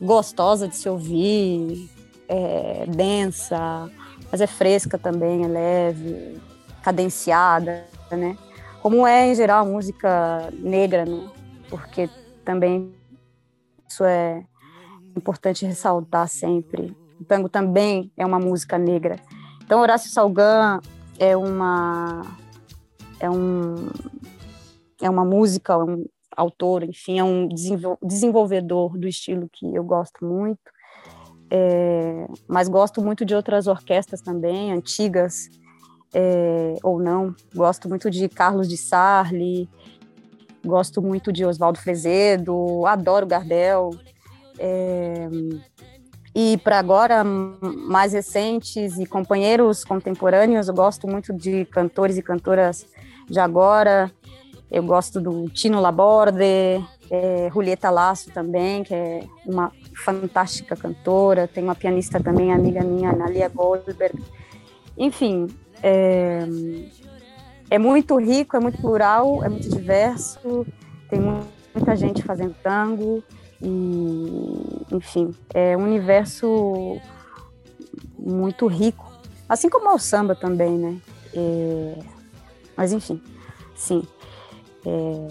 [0.02, 1.88] gostosa de se ouvir,
[2.28, 3.88] é, densa,
[4.28, 6.40] mas é fresca também, é leve,
[6.82, 8.36] cadenciada, né?
[8.82, 11.30] Como é em geral a música negra, né?
[11.70, 12.10] Porque
[12.44, 12.92] também
[13.88, 14.42] isso é
[15.16, 16.92] importante ressaltar sempre.
[17.20, 19.20] O tango também é uma música negra.
[19.66, 20.78] Então, Horácio Salgan
[21.18, 22.22] é uma
[23.18, 23.90] é um
[25.02, 27.48] é uma música, um autor, enfim, é um
[28.00, 30.60] desenvolvedor do estilo que eu gosto muito.
[31.50, 35.48] É, mas gosto muito de outras orquestras também, antigas
[36.14, 37.34] é, ou não.
[37.52, 39.68] Gosto muito de Carlos de Sarli,
[40.64, 43.90] gosto muito de Oswaldo Frezedo, adoro Gardel.
[44.60, 45.28] É,
[46.38, 52.84] e para agora, mais recentes e companheiros contemporâneos, eu gosto muito de cantores e cantoras
[53.26, 54.12] de agora.
[54.70, 56.44] Eu gosto do Tino Laborde,
[57.10, 59.72] é, Julieta Lasso também, que é uma
[60.04, 61.48] fantástica cantora.
[61.48, 64.22] Tem uma pianista também, amiga minha, Analia Goldberg.
[64.98, 65.46] Enfim,
[65.82, 66.40] é,
[67.70, 70.66] é muito rico, é muito plural, é muito diverso.
[71.08, 73.24] Tem muita gente fazendo tango.
[73.60, 76.98] E, enfim, é um universo
[78.18, 79.10] muito rico,
[79.48, 81.00] assim como o samba também, né?
[81.34, 81.98] É,
[82.76, 83.20] mas enfim,
[83.74, 84.02] sim.
[84.84, 85.28] É,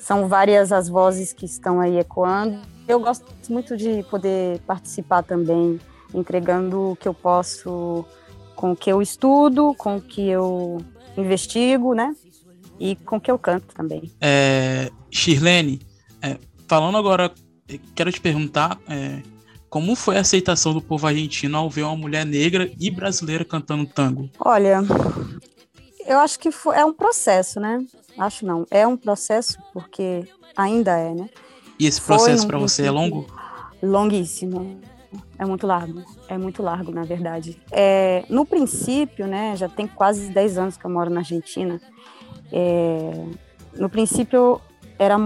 [0.00, 2.60] são várias as vozes que estão aí ecoando.
[2.88, 5.78] Eu gosto muito de poder participar também,
[6.14, 8.04] entregando o que eu posso
[8.56, 10.78] com o que eu estudo, com o que eu
[11.16, 12.14] investigo, né?
[12.78, 14.12] E com o que eu canto também.
[14.20, 15.80] É, Shirlene,
[16.22, 16.36] é,
[16.68, 17.32] falando agora
[17.94, 19.20] quero te perguntar é,
[19.68, 23.86] como foi a aceitação do povo argentino ao ver uma mulher negra e brasileira cantando
[23.86, 24.28] tango?
[24.40, 24.80] Olha,
[26.06, 27.78] eu acho que foi, é um processo, né?
[28.18, 30.24] Acho não, é um processo porque
[30.56, 31.30] ainda é, né?
[31.78, 33.26] E esse processo para você é longo?
[33.82, 34.80] Longuíssimo.
[35.38, 37.60] É muito largo, é muito largo, na verdade.
[37.70, 41.80] É, no princípio, né, já tem quase 10 anos que eu moro na Argentina,
[42.52, 43.26] é,
[43.76, 44.60] no princípio
[44.98, 45.16] era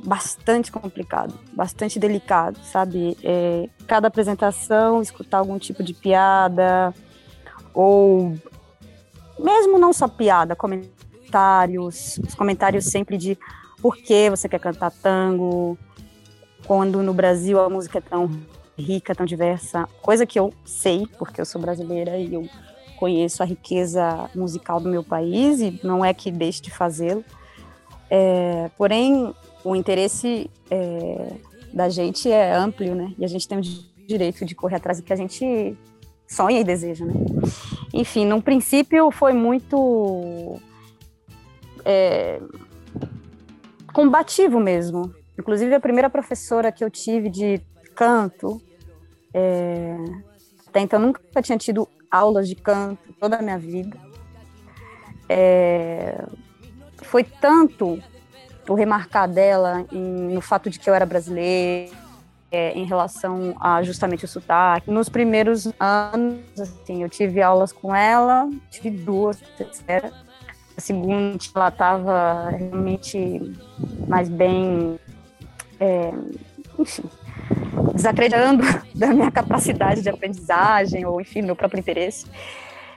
[0.00, 3.16] bastante complicado, bastante delicado, sabe?
[3.22, 6.94] É, cada apresentação, escutar algum tipo de piada,
[7.74, 8.34] ou
[9.38, 13.38] mesmo não só piada, comentários, os comentários sempre de
[13.80, 15.78] por que você quer cantar tango,
[16.66, 18.30] quando no Brasil a música é tão
[18.76, 22.48] rica, tão diversa, coisa que eu sei, porque eu sou brasileira e eu
[22.96, 27.24] conheço a riqueza musical do meu país e não é que deixe de fazê-lo.
[28.10, 31.32] É, porém, o interesse é,
[31.72, 33.14] da gente é amplo, né?
[33.18, 33.62] E a gente tem o
[34.06, 35.76] direito de correr atrás do que a gente
[36.26, 37.14] sonha e deseja, né?
[37.92, 40.60] Enfim, no princípio foi muito
[41.84, 42.40] é,
[43.92, 45.14] combativo mesmo.
[45.38, 47.60] Inclusive a primeira professora que eu tive de
[47.94, 48.60] canto,
[49.32, 49.96] é,
[50.66, 53.96] até então nunca tinha tido aulas de canto toda a minha vida.
[55.28, 56.24] É,
[57.02, 58.02] foi tanto
[58.72, 61.92] o remarcar dela em, no fato de que eu era brasileira,
[62.50, 64.90] é, em relação a justamente o sotaque.
[64.90, 70.12] Nos primeiros anos, assim, eu tive aulas com ela, tive duas, terceira.
[70.76, 73.54] A segunda, ela estava realmente
[74.06, 74.98] mais bem,
[75.80, 76.12] é,
[76.78, 77.04] enfim,
[77.94, 78.62] desacreditando
[78.94, 82.26] da minha capacidade de aprendizagem ou, enfim, meu próprio interesse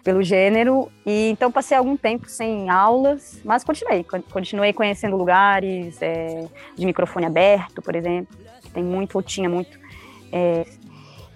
[0.04, 0.92] pelo gênero.
[1.06, 4.06] E então passei algum tempo sem aulas, mas continuei.
[4.32, 9.80] Continuei conhecendo lugares é, de microfone aberto, por exemplo, que tem muito, ou tinha muito.
[10.32, 10.66] É,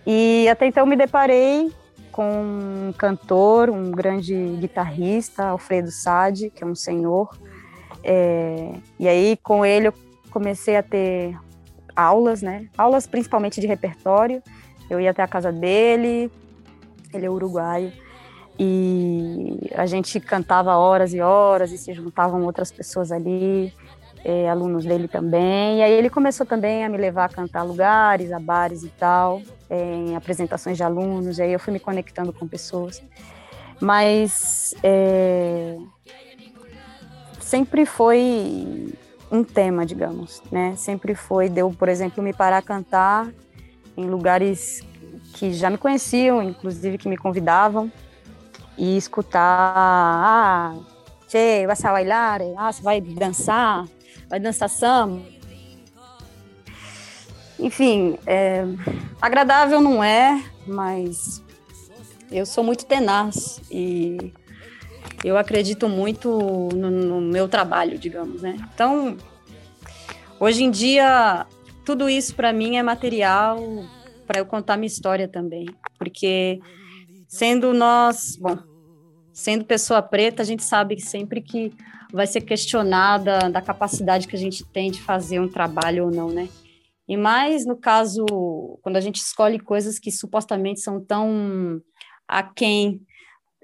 [0.05, 1.71] e até então me deparei
[2.11, 7.29] com um cantor, um grande guitarrista, Alfredo Sade, que é um senhor.
[8.03, 9.93] É, e aí com ele eu
[10.29, 11.37] comecei a ter
[11.95, 12.67] aulas, né?
[12.77, 14.41] Aulas principalmente de repertório.
[14.89, 16.31] Eu ia até a casa dele,
[17.13, 17.91] ele é uruguaio.
[18.57, 23.73] E a gente cantava horas e horas e se juntavam outras pessoas ali,
[24.23, 25.79] é, alunos dele também.
[25.79, 29.41] E aí ele começou também a me levar a cantar lugares, a bares e tal,
[29.69, 31.37] é, em apresentações de alunos.
[31.37, 33.03] E aí eu fui me conectando com pessoas.
[33.81, 35.77] Mas é,
[37.41, 38.93] sempre foi
[39.29, 40.75] um tema, digamos, né?
[40.77, 43.27] Sempre foi, deu, por exemplo, me parar a cantar
[43.97, 44.81] em lugares
[45.33, 47.91] que já me conheciam, inclusive que me convidavam
[48.77, 50.75] e escutar, ah,
[51.27, 53.85] che, vai bailar, ah, você vai dançar,
[54.29, 55.21] vai dançar samba.
[57.59, 58.63] enfim, é,
[59.21, 61.43] agradável não é, mas
[62.31, 64.33] eu sou muito tenaz e
[65.23, 68.55] eu acredito muito no, no meu trabalho, digamos, né?
[68.73, 69.17] Então,
[70.39, 71.45] hoje em dia,
[71.83, 73.57] tudo isso para mim é material
[74.27, 76.59] para eu contar minha história também, porque
[77.27, 78.57] sendo nós, bom,
[79.33, 81.73] sendo pessoa preta, a gente sabe sempre que
[82.13, 86.29] vai ser questionada da capacidade que a gente tem de fazer um trabalho ou não,
[86.29, 86.47] né?
[87.07, 88.25] E mais no caso,
[88.81, 91.81] quando a gente escolhe coisas que supostamente são tão
[92.27, 93.01] aquém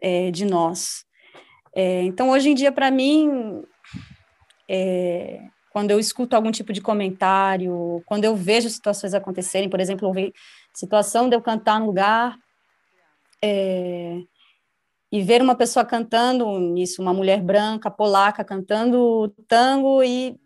[0.01, 1.05] é, de nós.
[1.75, 3.63] É, então, hoje em dia, para mim,
[4.69, 5.39] é,
[5.71, 10.33] quando eu escuto algum tipo de comentário, quando eu vejo situações acontecerem, por exemplo, houve
[10.73, 12.37] situação de eu cantar num lugar
[13.41, 14.21] é,
[15.11, 20.39] e ver uma pessoa cantando nisso, uma mulher branca, polaca, cantando tango e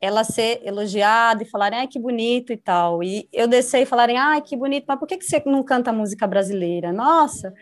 [0.00, 3.02] ela ser elogiada e falarem, ai, que bonito e tal.
[3.04, 5.92] E eu descer e falarem, ai, que bonito, mas por que, que você não canta
[5.92, 6.92] música brasileira?
[6.92, 7.54] Nossa,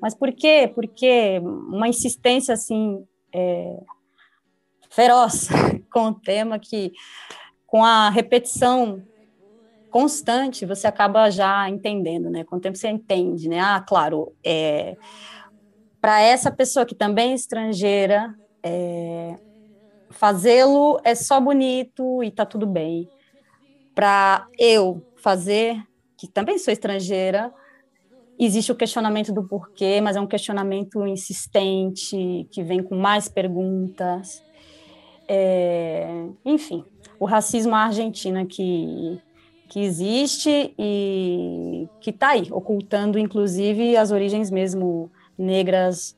[0.00, 0.70] mas por quê?
[0.72, 3.80] Porque uma insistência, assim, é,
[4.88, 5.48] feroz
[5.92, 6.92] com o tema que,
[7.66, 9.02] com a repetição
[9.90, 12.44] constante, você acaba já entendendo, né?
[12.44, 13.60] Com o tempo você entende, né?
[13.60, 14.96] Ah, claro, é,
[16.00, 19.36] para essa pessoa que também é estrangeira, é,
[20.10, 23.08] fazê-lo é só bonito e tá tudo bem.
[23.94, 25.76] Para eu fazer,
[26.16, 27.52] que também sou estrangeira,
[28.38, 34.42] existe o questionamento do porquê, mas é um questionamento insistente, que vem com mais perguntas.
[35.26, 36.08] É,
[36.44, 36.84] enfim,
[37.18, 39.20] o racismo argentino que,
[39.68, 46.16] que existe e que está aí, ocultando inclusive as origens mesmo negras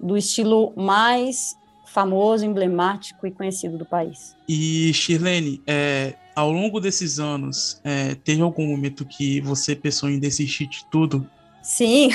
[0.00, 1.54] do estilo mais
[1.86, 4.36] famoso, emblemático e conhecido do país.
[4.48, 10.18] E Shirlene, é, ao longo desses anos, é, teve algum momento que você pensou em
[10.18, 11.26] desistir de tudo?
[11.62, 12.10] Sim,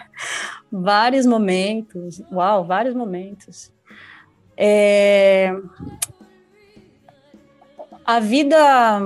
[0.72, 2.22] vários momentos.
[2.32, 3.70] Uau, vários momentos.
[4.56, 5.54] É...
[8.04, 9.00] A vida,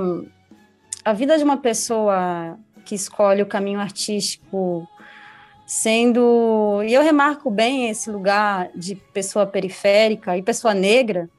[1.03, 4.87] a vida de uma pessoa que escolhe o caminho artístico
[5.65, 6.81] sendo.
[6.83, 11.29] E eu remarco bem esse lugar de pessoa periférica e pessoa negra,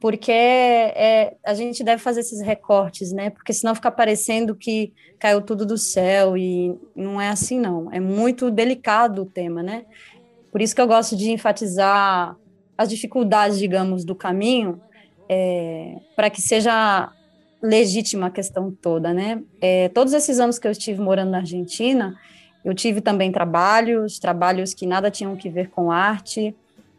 [0.00, 3.30] porque é, a gente deve fazer esses recortes, né?
[3.30, 7.90] Porque senão fica parecendo que caiu tudo do céu e não é assim, não.
[7.92, 9.86] É muito delicado o tema, né?
[10.50, 12.36] Por isso que eu gosto de enfatizar
[12.76, 14.80] as dificuldades, digamos, do caminho,
[15.28, 17.12] é, para que seja
[17.66, 19.42] legítima a questão toda, né?
[19.60, 22.16] É, todos esses anos que eu estive morando na Argentina,
[22.64, 26.54] eu tive também trabalhos, trabalhos que nada tinham que ver com arte.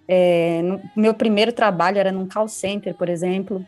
[0.08, 3.66] É, no, meu primeiro trabalho era num call center, por exemplo.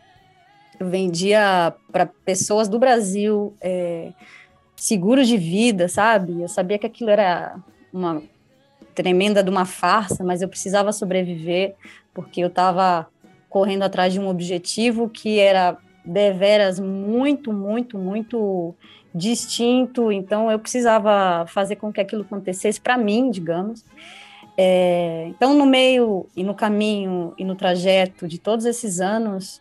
[0.78, 4.12] Eu vendia para pessoas do Brasil é,
[4.76, 6.40] seguros de vida, sabe?
[6.40, 7.56] Eu sabia que aquilo era
[7.92, 8.22] uma
[8.94, 11.74] tremenda de uma farsa, mas eu precisava sobreviver
[12.14, 13.06] porque eu estava
[13.48, 18.74] correndo atrás de um objetivo que era deveras muito, muito, muito
[19.14, 23.84] distinto, então eu precisava fazer com que aquilo acontecesse para mim, digamos.
[24.56, 29.60] É, então, no meio e no caminho e no trajeto de todos esses anos,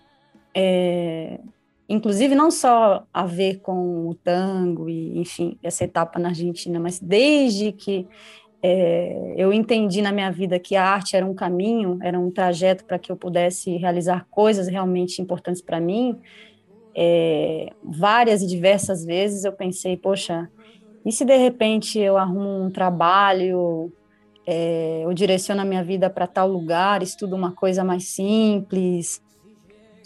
[0.54, 1.40] é,
[1.88, 7.00] inclusive não só a ver com o tango e, enfim, essa etapa na Argentina, mas
[7.00, 8.08] desde que
[8.62, 12.84] é, eu entendi na minha vida que a arte era um caminho, era um trajeto
[12.84, 16.20] para que eu pudesse realizar coisas realmente importantes para mim,
[16.96, 20.50] é, várias e diversas vezes eu pensei, poxa,
[21.06, 23.94] e se de repente eu arrumo um trabalho,
[24.46, 29.22] é, eu direciono a minha vida para tal lugar, estudo uma coisa mais simples,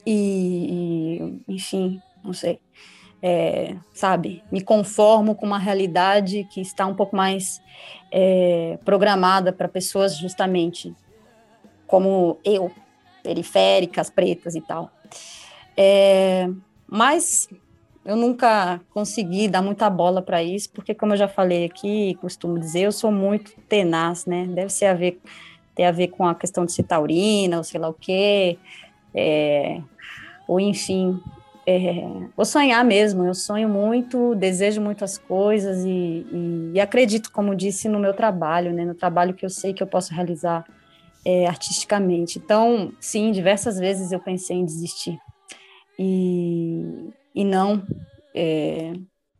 [0.05, 2.59] e, e enfim, não sei,
[3.25, 7.61] é, sabe, me conformo com uma realidade que está um pouco mais
[8.15, 10.95] é, programada para pessoas justamente
[11.87, 12.71] como eu,
[13.23, 14.91] periféricas, pretas e tal.
[15.75, 16.47] É,
[16.87, 17.49] mas
[18.05, 22.59] eu nunca consegui dar muita bola para isso, porque como eu já falei aqui, costumo
[22.59, 24.45] dizer, eu sou muito tenaz, né?
[24.45, 25.19] Deve ser a ver,
[25.73, 28.59] ter a ver com a questão de ser taurina, ou sei lá o quê,
[29.15, 29.81] é,
[30.47, 31.19] ou enfim,
[31.65, 32.03] é,
[32.35, 37.87] vou sonhar mesmo, eu sonho muito, desejo muitas coisas e, e, e, acredito, como disse,
[37.87, 40.65] no meu trabalho, né, no trabalho que eu sei que eu posso realizar
[41.25, 42.37] é, artisticamente.
[42.37, 45.17] Então, sim, diversas vezes eu pensei em desistir
[45.97, 47.81] e, e não,
[48.35, 48.93] é,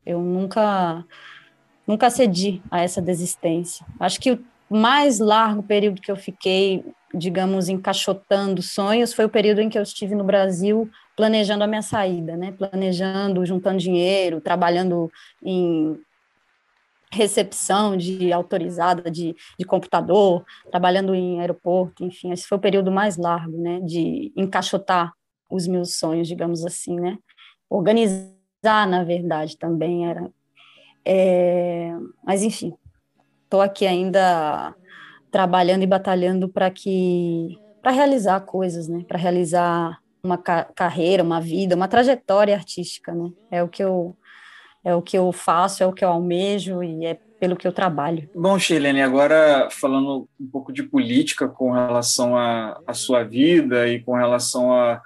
[0.05, 1.03] eu nunca,
[1.85, 3.85] nunca cedi a essa desistência.
[3.99, 9.59] Acho que o mais largo período que eu fiquei, digamos, encaixotando sonhos foi o período
[9.59, 12.51] em que eu estive no Brasil planejando a minha saída, né?
[12.51, 15.11] Planejando, juntando dinheiro, trabalhando
[15.43, 15.97] em
[17.13, 23.17] recepção de autorizada de, de computador, trabalhando em aeroporto, enfim, esse foi o período mais
[23.17, 25.13] largo, né, de encaixotar
[25.49, 27.17] os meus sonhos, digamos assim, né,
[27.69, 30.27] organizar, na verdade, também era,
[31.05, 31.91] é,
[32.25, 32.73] mas enfim,
[33.43, 34.73] estou aqui ainda
[35.31, 41.41] trabalhando e batalhando para que, para realizar coisas, né, para realizar uma ca carreira, uma
[41.41, 44.15] vida, uma trajetória artística, né, é o que eu
[44.85, 47.71] é o que eu faço, é o que eu almejo e é pelo que eu
[47.71, 48.29] trabalho.
[48.35, 54.13] Bom, Sheilene, agora falando um pouco de política com relação à, sua vida e com
[54.13, 55.01] relação a,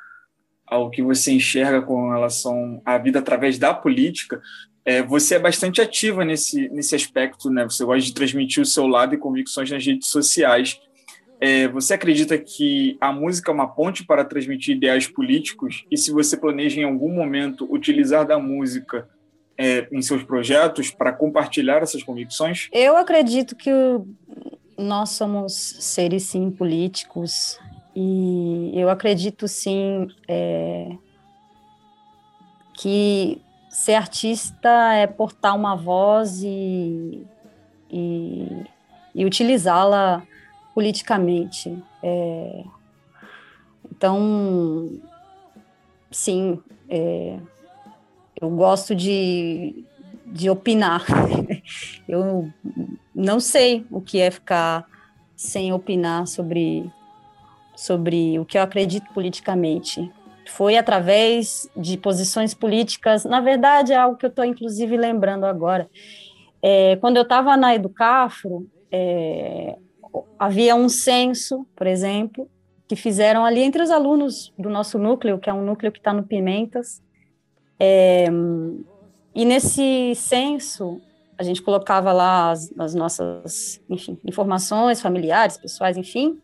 [0.65, 4.41] ao que você enxerga com relação à vida através da política,
[4.83, 7.63] é, você é bastante ativa nesse, nesse aspecto, né?
[7.63, 10.79] Você gosta de transmitir o seu lado e convicções nas redes sociais.
[11.39, 15.85] É, você acredita que a música é uma ponte para transmitir ideais políticos?
[15.91, 19.07] E se você planeja em algum momento utilizar da música
[19.57, 22.69] é, em seus projetos para compartilhar essas convicções?
[22.71, 23.71] Eu acredito que
[24.77, 27.59] nós somos seres sim políticos
[27.95, 30.91] e eu acredito sim é,
[32.73, 37.25] que ser artista é portar uma voz e,
[37.91, 38.63] e,
[39.13, 40.23] e utilizá-la
[40.77, 41.75] politicamente.
[42.03, 42.63] É,
[43.91, 44.91] então,
[46.11, 47.39] sim, é,
[48.39, 49.83] eu gosto de,
[50.23, 51.03] de opinar.
[52.07, 52.47] eu
[53.15, 54.85] não sei o que é ficar
[55.35, 56.87] sem opinar sobre,
[57.75, 60.11] sobre o que eu acredito politicamente.
[60.45, 65.89] Foi através de posições políticas, na verdade, é algo que eu estou inclusive lembrando agora.
[66.61, 69.75] É, quando eu estava na Educafro, é,
[70.39, 72.49] havia um censo, por exemplo,
[72.87, 76.13] que fizeram ali entre os alunos do nosso núcleo, que é um núcleo que está
[76.13, 77.01] no Pimentas,
[77.79, 78.27] é,
[79.35, 80.99] e nesse censo,
[81.37, 86.39] a gente colocava lá as, as nossas enfim, informações familiares, pessoais, enfim,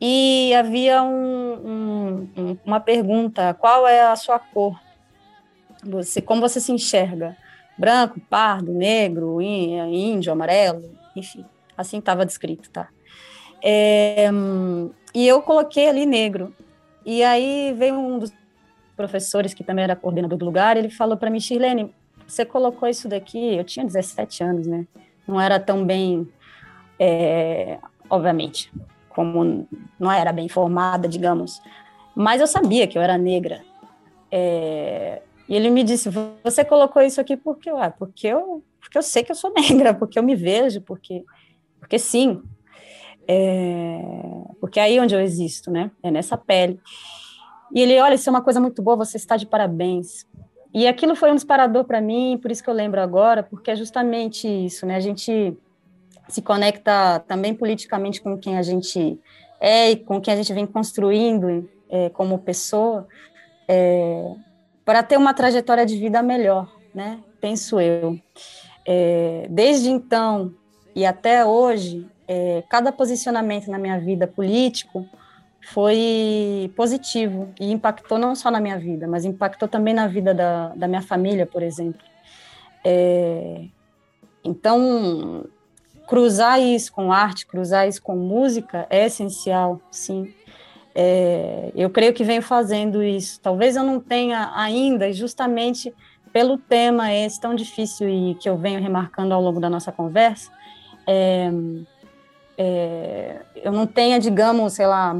[0.00, 4.78] e havia um, um, uma pergunta: qual é a sua cor?
[5.84, 7.36] Você, como você se enxerga?
[7.78, 10.82] Branco, pardo, negro, índio, amarelo,
[11.14, 11.44] enfim,
[11.76, 12.88] assim estava descrito, tá?
[13.62, 14.28] É,
[15.14, 16.54] e eu coloquei ali negro.
[17.04, 18.32] E aí veio um dos
[18.96, 21.94] professores, que também era coordenador do lugar, ele falou para mim, Shirlene,
[22.26, 24.86] você colocou isso daqui, eu tinha 17 anos, né?
[25.28, 26.26] Não era tão bem,
[26.98, 27.78] é,
[28.08, 28.72] obviamente,
[29.10, 31.62] como não era bem formada, digamos,
[32.14, 33.62] mas eu sabia que eu era negra.
[34.32, 36.10] É, e ele me disse,
[36.42, 37.70] você colocou isso aqui por quê?
[37.70, 41.24] Ué, porque eu, porque eu sei que eu sou negra, porque eu me vejo, porque,
[41.78, 42.42] porque sim.
[43.28, 44.00] É,
[44.60, 45.90] porque é aí onde eu existo, né?
[46.02, 46.80] É nessa pele.
[47.74, 50.24] E ele, olha, isso é uma coisa muito boa, você está de parabéns.
[50.72, 53.76] E aquilo foi um disparador para mim, por isso que eu lembro agora, porque é
[53.76, 54.96] justamente isso, né?
[54.96, 55.56] A gente
[56.28, 59.18] se conecta também politicamente com quem a gente
[59.60, 63.06] é e com quem a gente vem construindo é, como pessoa,
[63.66, 64.34] é,
[64.84, 67.20] para ter uma trajetória de vida melhor, né?
[67.40, 68.18] Penso eu.
[68.84, 70.54] É, desde então
[70.94, 75.06] e até hoje, é, cada posicionamento na minha vida político
[75.60, 80.68] foi positivo e impactou não só na minha vida, mas impactou também na vida da,
[80.68, 82.00] da minha família, por exemplo.
[82.84, 83.64] É,
[84.44, 85.44] então,
[86.06, 90.32] cruzar isso com arte, cruzar isso com música é essencial, sim.
[90.94, 93.40] É, eu creio que venho fazendo isso.
[93.40, 95.92] Talvez eu não tenha ainda, justamente
[96.32, 100.50] pelo tema esse tão difícil e que eu venho remarcando ao longo da nossa conversa,
[101.06, 101.50] é,
[102.58, 105.14] é, eu não tenha, digamos, sei lá,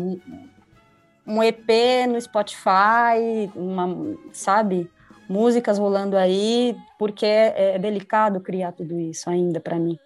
[1.26, 1.68] um EP
[2.08, 4.90] no Spotify, uma, sabe,
[5.28, 9.98] músicas rolando aí, porque é, é delicado criar tudo isso ainda para mim.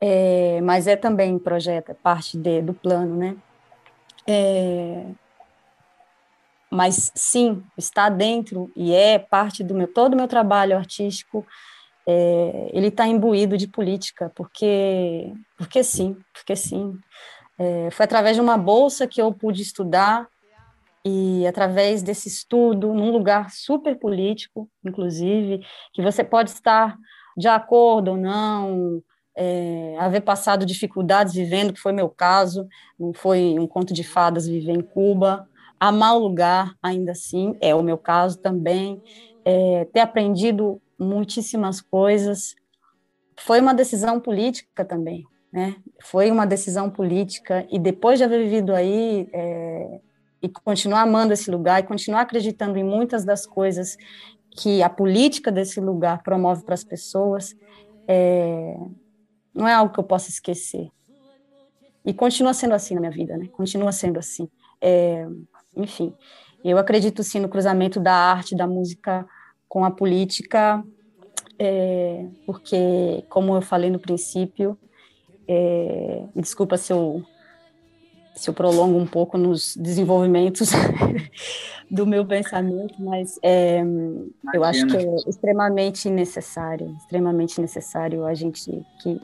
[0.00, 3.36] É, mas é também projeto, é parte de, do plano, né?
[4.26, 5.04] É,
[6.68, 11.46] mas sim, está dentro e é parte do meu todo o meu trabalho artístico
[12.06, 16.98] é, ele está imbuído de política, porque, porque sim, porque sim.
[17.58, 20.26] É, foi através de uma bolsa que eu pude estudar
[21.04, 26.96] e através desse estudo, num lugar super político, inclusive, que você pode estar
[27.36, 29.02] de acordo ou não,
[29.36, 34.46] é, haver passado dificuldades vivendo, que foi meu caso, não foi um conto de fadas
[34.46, 35.48] viver em Cuba,
[35.80, 39.02] amar o lugar, ainda assim, é o meu caso também,
[39.44, 42.54] é, ter aprendido muitíssimas coisas.
[43.38, 45.76] Foi uma decisão política também, né?
[46.02, 50.00] Foi uma decisão política e depois de haver vivido aí, é,
[50.42, 53.96] e continuar amando esse lugar e continuar acreditando em muitas das coisas
[54.50, 57.54] que a política desse lugar promove para as pessoas,
[58.06, 58.76] é,
[59.54, 60.88] não é algo que eu possa esquecer.
[62.04, 63.46] E continua sendo assim na minha vida, né?
[63.52, 64.48] Continua sendo assim.
[64.80, 65.26] É,
[65.76, 66.12] enfim,
[66.64, 69.26] eu acredito sim no cruzamento da arte, da música
[69.72, 70.84] com a política,
[71.58, 74.76] é, porque, como eu falei no princípio,
[75.48, 77.24] é, desculpa se eu,
[78.34, 80.72] se eu prolongo um pouco nos desenvolvimentos
[81.90, 83.82] do meu pensamento, mas é,
[84.52, 89.18] eu acho que é extremamente necessário, extremamente necessário a gente que,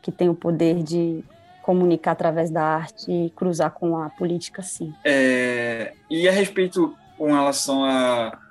[0.00, 1.24] que tem o poder de
[1.60, 4.94] comunicar através da arte e cruzar com a política, sim.
[5.04, 8.46] É, e a respeito com relação a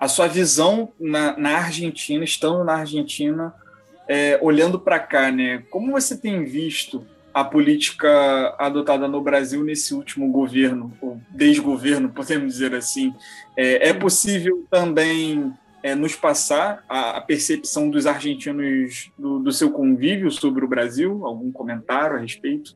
[0.00, 3.54] a sua visão na, na Argentina, estando na Argentina,
[4.08, 5.62] é, olhando para cá, né?
[5.70, 8.08] Como você tem visto a política
[8.58, 13.14] adotada no Brasil nesse último governo, ou desgoverno, podemos dizer assim?
[13.54, 19.70] É, é possível também é, nos passar a, a, percepção dos argentinos do, do seu
[19.70, 21.24] convívio sobre o Brasil?
[21.26, 22.74] Algum comentário a respeito?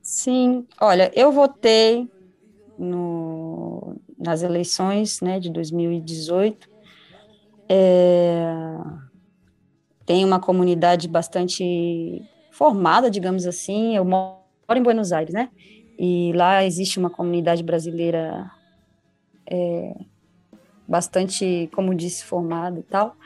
[0.00, 2.08] Sim, olha, eu votei
[2.78, 3.33] no,
[4.24, 6.68] nas eleições né, de 2018.
[7.68, 8.54] É,
[10.06, 13.96] tem uma comunidade bastante formada, digamos assim.
[13.96, 14.38] Eu moro
[14.74, 15.50] em Buenos Aires, né?
[15.98, 18.50] E lá existe uma comunidade brasileira
[19.46, 19.94] é,
[20.86, 23.16] bastante, como disse, formada e tal.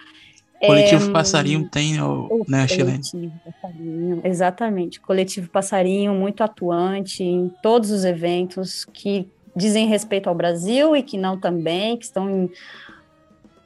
[0.61, 3.01] Coletivo é, Passarinho tem, o, né, Chilene?
[3.44, 5.01] Passarinho, exatamente.
[5.01, 9.28] Coletivo Passarinho, muito atuante em todos os eventos que
[9.59, 12.51] dizem respeito ao Brasil e que não também, que estão em,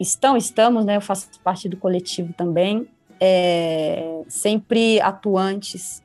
[0.01, 0.97] estão, estamos, né?
[0.97, 2.89] Eu faço parte do coletivo também,
[3.21, 6.03] é, sempre atuantes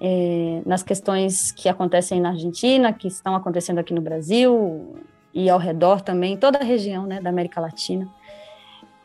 [0.00, 4.96] é, nas questões que acontecem na Argentina, que estão acontecendo aqui no Brasil
[5.32, 8.08] e ao redor também, toda a região, né, da América Latina.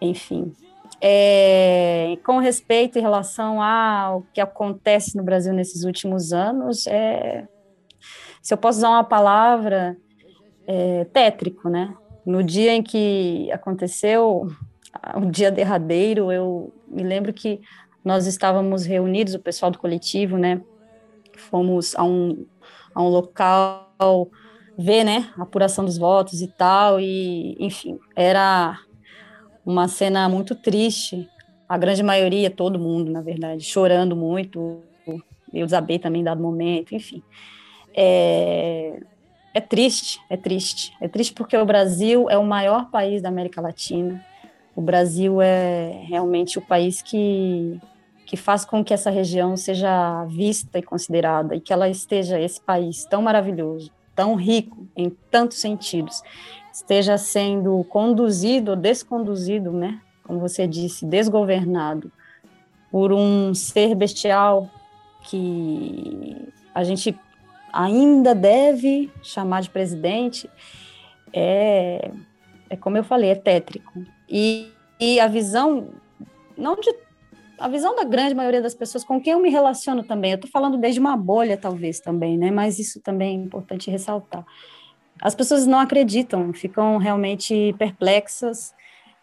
[0.01, 0.53] Enfim,
[0.99, 7.47] é, com respeito em relação ao que acontece no Brasil nesses últimos anos, é,
[8.41, 9.95] se eu posso usar uma palavra,
[10.71, 11.93] é, tétrico, né?
[12.25, 14.47] No dia em que aconteceu,
[15.15, 17.59] o dia derradeiro, eu me lembro que
[18.05, 20.61] nós estávamos reunidos, o pessoal do coletivo, né?
[21.35, 22.45] Fomos a um,
[22.95, 24.29] a um local
[24.77, 28.79] ver, né, a apuração dos votos e tal, e, enfim, era
[29.65, 31.29] uma cena muito triste,
[31.67, 34.81] a grande maioria, todo mundo, na verdade, chorando muito,
[35.53, 37.21] eu desabei também dado momento, enfim.
[37.93, 39.01] É,
[39.53, 40.95] é triste, é triste.
[41.01, 44.23] É triste porque o Brasil é o maior país da América Latina.
[44.75, 47.77] O Brasil é realmente o país que,
[48.25, 52.61] que faz com que essa região seja vista e considerada e que ela esteja, esse
[52.61, 56.23] país tão maravilhoso, tão rico em tantos sentidos,
[56.71, 59.99] esteja sendo conduzido ou desconduzido, né?
[60.23, 62.09] Como você disse, desgovernado
[62.89, 64.69] por um ser bestial
[65.23, 67.17] que a gente
[67.71, 70.49] ainda deve chamar de presidente,
[71.33, 72.11] é,
[72.69, 74.03] é como eu falei, é tétrico.
[74.29, 75.89] E, e a visão,
[76.57, 76.93] não de
[77.61, 80.49] a visão da grande maioria das pessoas com quem eu me relaciono também, eu estou
[80.49, 82.49] falando desde uma bolha, talvez, também, né?
[82.49, 84.43] Mas isso também é importante ressaltar.
[85.21, 88.73] As pessoas não acreditam, ficam realmente perplexas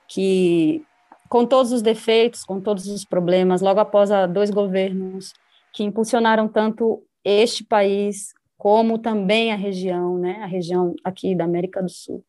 [0.07, 0.85] que,
[1.29, 5.35] com todos os defeitos, com todos os problemas, logo após dois governos
[5.73, 11.81] que impulsionaram tanto este país como também a região, né, a região aqui da América
[11.81, 12.25] do Sul.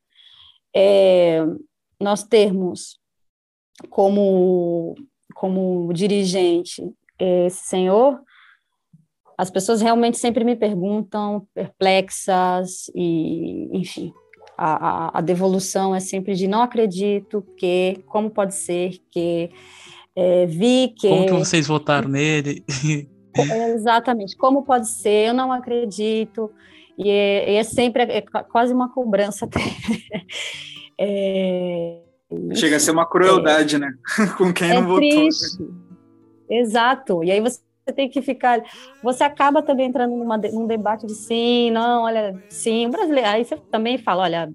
[0.74, 1.40] É,
[2.00, 3.00] nós termos
[3.90, 4.96] como,
[5.34, 8.22] como dirigente esse senhor,
[9.38, 14.14] as pessoas realmente sempre me perguntam, perplexas, e, enfim,
[14.58, 19.50] a, a, a devolução é sempre de não acredito que, como pode ser que,
[20.16, 21.10] é, vi que...
[21.10, 22.64] Como que vocês votaram nele?
[23.36, 24.36] Exatamente.
[24.36, 25.30] Como pode ser?
[25.30, 26.52] Eu não acredito.
[26.98, 29.48] E é, é sempre é quase uma cobrança.
[31.00, 32.02] é,
[32.54, 33.94] Chega a ser uma crueldade, é, né?
[34.38, 35.24] Com quem não votou.
[35.24, 35.30] Né?
[36.50, 37.24] Exato.
[37.24, 37.62] E aí você
[37.96, 38.62] tem que ficar.
[39.02, 43.30] Você acaba também entrando numa, num debate de sim, não, olha, sim, o brasileiro.
[43.30, 44.54] Aí você também fala, olha,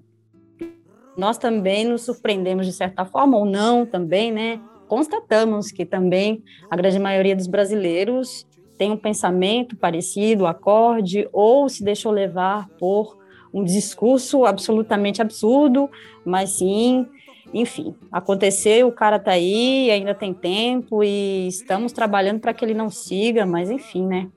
[1.17, 4.61] nós também nos surpreendemos de certa forma, ou não também, né?
[4.87, 8.45] Constatamos que também a grande maioria dos brasileiros
[8.77, 13.17] tem um pensamento parecido, acorde, ou se deixou levar por
[13.53, 15.89] um discurso absolutamente absurdo,
[16.25, 17.07] mas sim,
[17.53, 22.73] enfim, aconteceu, o cara tá aí, ainda tem tempo e estamos trabalhando para que ele
[22.73, 24.27] não siga, mas enfim, né?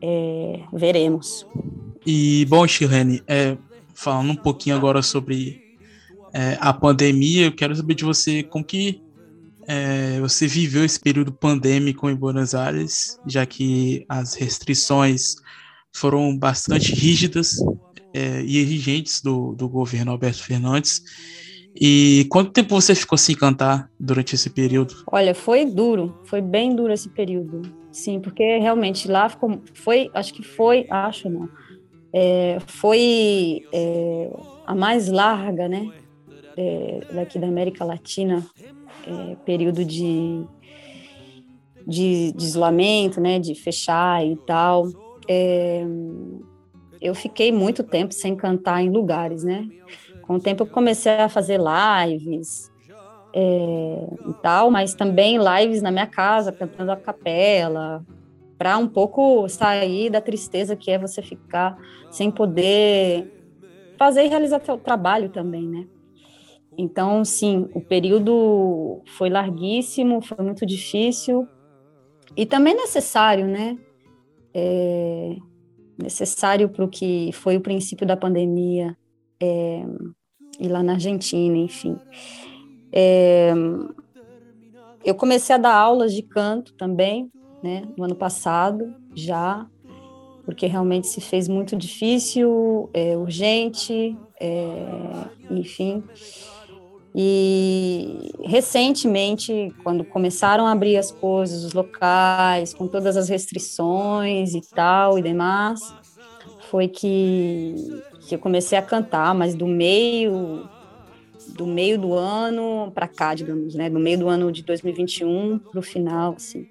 [0.00, 1.46] É, veremos.
[2.06, 3.56] E bom, Shirlene, é,
[3.94, 5.60] falando um pouquinho agora sobre
[6.32, 9.02] é, a pandemia, eu quero saber de você como que
[9.66, 15.36] é, você viveu esse período pandêmico em Buenos Aires, já que as restrições
[15.92, 17.56] foram bastante rígidas
[18.14, 21.02] é, e exigentes do, do governo Alberto Fernandes.
[21.74, 24.94] E quanto tempo você ficou sem cantar durante esse período?
[25.10, 27.62] Olha, foi duro, foi bem duro esse período.
[27.90, 31.48] Sim, porque realmente lá ficou, foi, acho que foi, acho não,
[32.12, 34.30] é, foi é,
[34.66, 35.90] a mais larga, né,
[36.56, 38.44] é, daqui da América Latina,
[39.06, 40.44] é, período de,
[41.86, 44.88] de, de, isolamento, né, de fechar e tal.
[45.28, 45.84] É,
[47.00, 49.68] eu fiquei muito tempo sem cantar em lugares, né?
[50.22, 52.70] Com o tempo eu comecei a fazer lives
[53.34, 58.04] é, e tal, mas também lives na minha casa, cantando a capela,
[58.56, 61.76] para um pouco sair da tristeza que é você ficar
[62.10, 63.26] sem poder
[63.98, 65.86] fazer e realizar seu trabalho também, né?
[66.76, 71.46] Então, sim, o período foi larguíssimo, foi muito difícil
[72.36, 73.78] e também necessário, né?
[74.54, 75.36] É,
[76.02, 78.96] necessário para o que foi o princípio da pandemia
[79.40, 79.82] é,
[80.58, 81.96] e lá na Argentina, enfim.
[82.92, 83.52] É,
[85.04, 87.30] eu comecei a dar aulas de canto também,
[87.62, 89.66] né, no ano passado, já,
[90.44, 94.86] porque realmente se fez muito difícil, é, urgente, é,
[95.50, 96.02] enfim.
[97.14, 104.62] E recentemente, quando começaram a abrir as coisas, os locais, com todas as restrições e
[104.62, 105.80] tal e demais,
[106.70, 107.74] foi que,
[108.20, 110.66] que eu comecei a cantar, mas do meio
[111.48, 115.80] do meio do ano para cá, digamos, né, do meio do ano de 2021 para
[115.80, 116.66] o final, assim.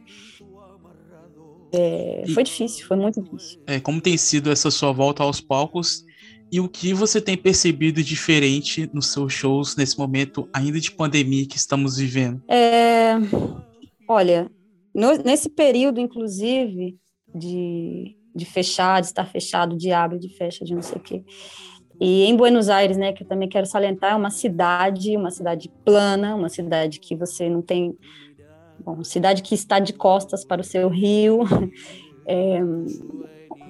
[1.71, 3.59] É, foi difícil, foi muito difícil.
[3.67, 6.03] É, como tem sido essa sua volta aos palcos
[6.51, 11.47] e o que você tem percebido diferente nos seus shows nesse momento ainda de pandemia
[11.47, 12.43] que estamos vivendo?
[12.49, 13.13] É,
[14.05, 14.51] olha,
[14.93, 16.97] no, nesse período, inclusive,
[17.33, 21.23] de, de fechar, de estar fechado, de abre, de fecha, de não sei o quê.
[22.01, 25.71] E em Buenos Aires, né, que eu também quero salientar, é uma cidade, uma cidade
[25.85, 27.95] plana, uma cidade que você não tem,
[28.83, 31.41] bom, cidade que está de costas para o seu rio.
[32.23, 32.59] É,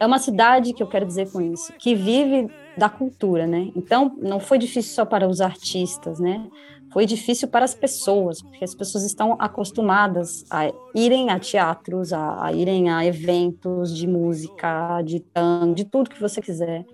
[0.01, 2.47] é uma cidade que eu quero dizer com isso, que vive
[2.77, 3.71] da cultura, né?
[3.75, 6.47] Então, não foi difícil só para os artistas, né?
[6.91, 12.45] Foi difícil para as pessoas, porque as pessoas estão acostumadas a irem a teatros, a,
[12.45, 16.85] a irem a eventos de música, de tango, de tudo que você quiser,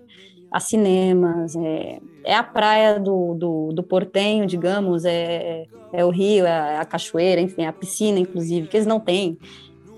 [0.50, 6.46] a cinemas, é, é a praia do, do, do, Portenho, digamos, é, é o rio,
[6.46, 9.36] é a cachoeira, enfim, a piscina, inclusive, que eles não têm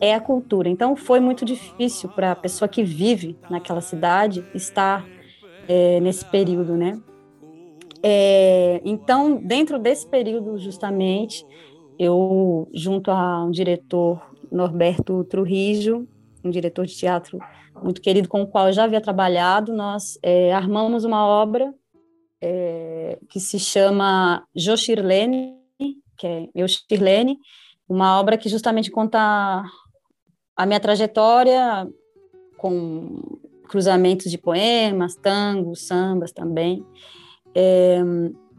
[0.01, 0.69] é a cultura.
[0.69, 5.07] Então, foi muito difícil para a pessoa que vive naquela cidade estar
[5.71, 7.01] é, nesse período, né?
[8.03, 11.47] É, então, dentro desse período, justamente,
[11.97, 16.09] eu, junto a um diretor, Norberto Trujillo,
[16.43, 17.39] um diretor de teatro
[17.81, 21.73] muito querido com o qual eu já havia trabalhado, nós é, armamos uma obra
[22.41, 25.55] é, que se chama Jo Shirlene,
[26.17, 27.39] que é Eu Shirlene,
[27.89, 29.65] uma obra que justamente conta
[30.57, 31.89] a minha trajetória
[32.59, 33.39] com
[33.71, 36.85] cruzamentos de poemas, tangos, sambas também,
[37.55, 38.01] é,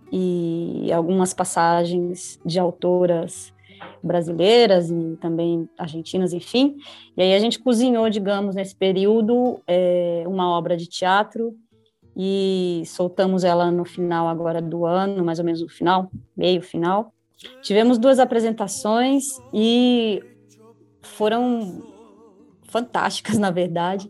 [0.09, 3.53] e algumas passagens de autoras
[4.01, 6.77] brasileiras e também argentinas, enfim.
[7.17, 11.57] E aí a gente cozinhou, digamos, nesse período, é, uma obra de teatro
[12.15, 17.13] e soltamos ela no final agora do ano, mais ou menos no final, meio final.
[17.61, 20.23] Tivemos duas apresentações e
[21.01, 21.83] foram
[22.63, 24.09] fantásticas, na verdade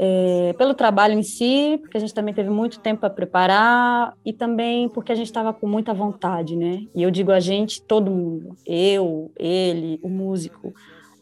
[0.00, 4.32] é, pelo trabalho em si, porque a gente também teve muito tempo para preparar e
[4.32, 6.84] também porque a gente estava com muita vontade, né?
[6.94, 10.72] E eu digo a gente, todo mundo, eu, ele, o músico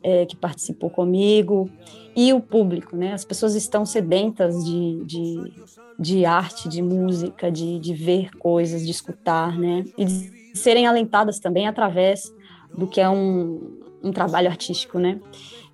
[0.02, 1.70] é, que participou comigo
[2.14, 3.14] e o público, né?
[3.14, 5.52] As pessoas estão sedentas de, de,
[5.98, 9.86] de arte, de música, de, de ver coisas, de escutar, né?
[9.96, 12.30] E de serem alentadas também através
[12.76, 15.18] do que é um, um trabalho artístico, né?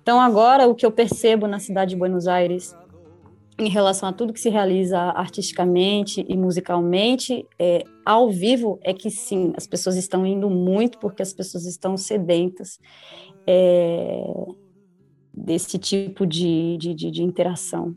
[0.01, 2.73] Então agora o que eu percebo na cidade de Buenos Aires
[3.57, 9.11] em relação a tudo que se realiza artisticamente e musicalmente, é, ao vivo, é que
[9.11, 12.79] sim, as pessoas estão indo muito porque as pessoas estão sedentas
[13.45, 14.23] é,
[15.33, 17.95] desse tipo de, de, de, de, interação.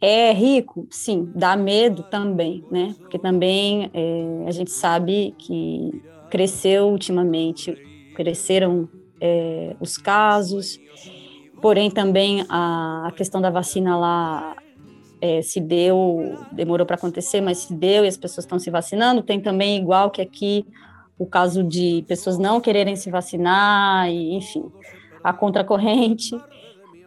[0.00, 0.86] É rico?
[0.90, 1.32] Sim.
[1.34, 2.94] Dá medo também, né?
[2.98, 5.90] Porque também é, a gente sabe que
[6.30, 7.74] cresceu ultimamente,
[8.14, 8.88] cresceram
[9.20, 10.78] é, os casos,
[11.60, 14.56] Porém, também a, a questão da vacina lá
[15.20, 19.22] é, se deu, demorou para acontecer, mas se deu e as pessoas estão se vacinando.
[19.22, 20.64] Tem também, igual que aqui,
[21.18, 24.70] o caso de pessoas não quererem se vacinar, e, enfim,
[25.22, 26.38] a contracorrente.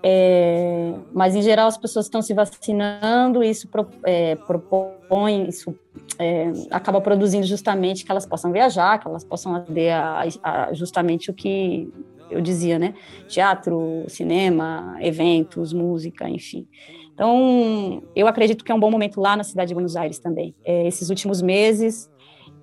[0.03, 5.73] É, mas, em geral, as pessoas estão se vacinando, e isso pro, é, propõe, isso
[6.19, 11.29] é, acaba produzindo justamente que elas possam viajar, que elas possam aderir a, a, justamente
[11.29, 11.91] o que
[12.32, 12.93] eu dizia, né?
[13.27, 16.67] Teatro, cinema, eventos, música, enfim.
[17.13, 20.55] Então, eu acredito que é um bom momento lá na cidade de Buenos Aires também.
[20.65, 22.09] É, esses últimos meses,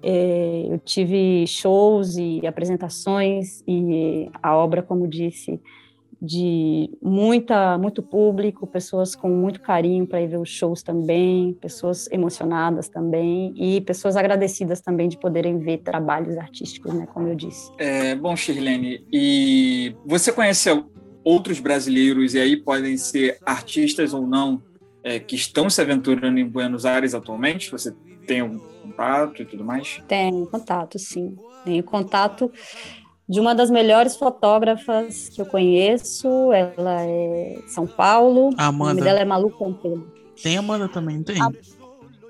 [0.02, 5.60] é, eu tive shows e apresentações, e a obra, como disse,
[6.20, 12.08] de muita, muito público, pessoas com muito carinho para ir ver os shows também, pessoas
[12.10, 17.70] emocionadas também e pessoas agradecidas também de poderem ver trabalhos artísticos, né, como eu disse.
[17.78, 20.68] É, bom, Shirlene, e você conhece
[21.22, 24.62] outros brasileiros, e aí podem ser artistas ou não,
[25.02, 27.70] é, que estão se aventurando em Buenos Aires atualmente?
[27.70, 27.94] Você
[28.26, 30.02] tem algum contato e tudo mais?
[30.08, 31.36] Tenho contato, sim.
[31.64, 32.50] Tenho contato
[33.28, 36.50] de uma das melhores fotógrafas que eu conheço.
[36.52, 38.50] Ela é São Paulo.
[38.56, 38.92] A Amanda.
[38.92, 40.10] O nome dela é Malu Campelo.
[40.42, 41.40] Tem Amanda também, tem?
[41.40, 41.50] A...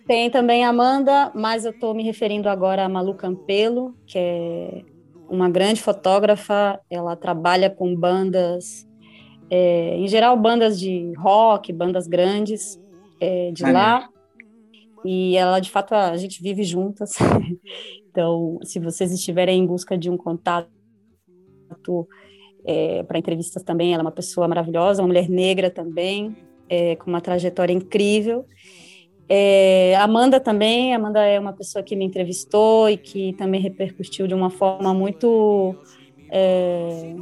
[0.06, 4.82] Tem também a Amanda, mas eu estou me referindo agora a Malu Campelo, que é
[5.28, 6.80] uma grande fotógrafa.
[6.90, 8.88] Ela trabalha com bandas,
[9.50, 12.80] é, em geral bandas de rock, bandas grandes
[13.20, 14.08] é, de ah, lá.
[15.04, 17.12] E ela, de fato, a gente vive juntas.
[18.10, 20.77] então, se vocês estiverem em busca de um contato
[22.64, 23.92] é, para entrevistas também.
[23.92, 26.36] Ela é uma pessoa maravilhosa, uma mulher negra também,
[26.68, 28.44] é, com uma trajetória incrível.
[29.28, 34.34] É, Amanda também, Amanda é uma pessoa que me entrevistou e que também repercutiu de
[34.34, 35.76] uma forma muito
[36.30, 37.14] é,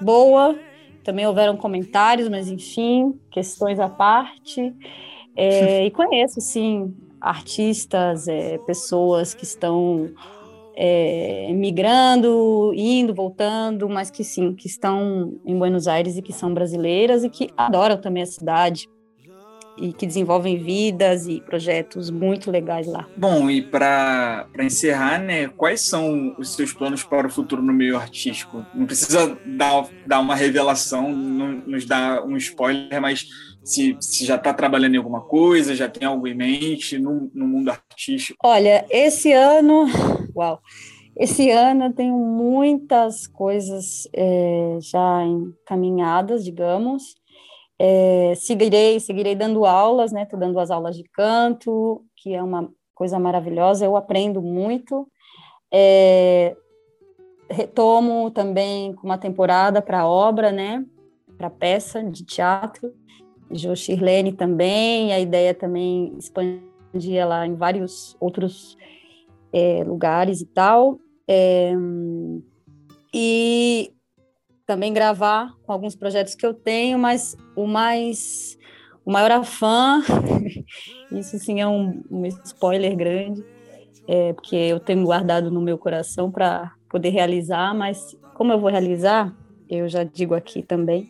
[0.00, 0.56] boa.
[1.02, 4.72] Também houveram comentários, mas enfim, questões à parte.
[5.34, 10.10] É, e conheço, sim, artistas, é, pessoas que estão
[10.80, 16.54] é, migrando, indo, voltando, mas que sim, que estão em Buenos Aires e que são
[16.54, 18.88] brasileiras e que adoram também a cidade
[19.76, 23.08] e que desenvolvem vidas e projetos muito legais lá.
[23.16, 27.96] Bom, e para encerrar, né, quais são os seus planos para o futuro no meio
[27.96, 28.64] artístico?
[28.72, 33.26] Não precisa dar, dar uma revelação, não, nos dar um spoiler, mas
[33.64, 37.46] se, se já está trabalhando em alguma coisa, já tem algo em mente no, no
[37.46, 38.38] mundo artístico?
[38.44, 39.86] Olha, esse ano,
[40.38, 40.60] uau,
[41.16, 47.16] esse ano eu tenho muitas coisas é, já encaminhadas, digamos.
[47.76, 50.22] É, seguirei, seguirei dando aulas, né?
[50.22, 53.84] Estou dando as aulas de canto, que é uma coisa maravilhosa.
[53.84, 55.08] Eu aprendo muito.
[55.72, 56.56] É,
[57.50, 60.84] retomo também com uma temporada para obra, né?
[61.36, 62.92] Para peça de teatro.
[63.50, 68.76] Jo Shirlene também, a ideia também expandir ela em vários outros
[69.52, 70.98] é, lugares e tal.
[71.26, 71.72] É,
[73.12, 73.92] e
[74.66, 78.58] também gravar com alguns projetos que eu tenho, mas o mais
[79.04, 80.02] o maior afã,
[81.12, 83.42] isso sim é um, um spoiler grande,
[84.06, 88.70] é, porque eu tenho guardado no meu coração para poder realizar, mas como eu vou
[88.70, 89.34] realizar,
[89.68, 91.08] eu já digo aqui também,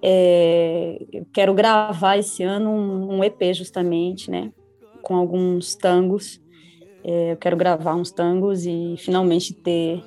[0.00, 4.52] é, eu quero gravar esse ano um, um, EP justamente, né,
[5.00, 6.41] com alguns tangos.
[7.04, 10.02] É, eu quero gravar uns tangos e finalmente ter,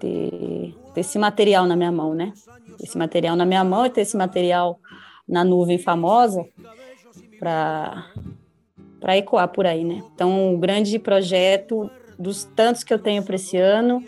[0.00, 2.32] ter, ter esse material na minha mão, né?
[2.82, 4.78] Esse material na minha mão e ter esse material
[5.28, 6.44] na nuvem famosa
[7.38, 8.10] para
[9.00, 10.04] para ecoar por aí, né?
[10.14, 14.04] Então, o grande projeto dos tantos que eu tenho para esse ano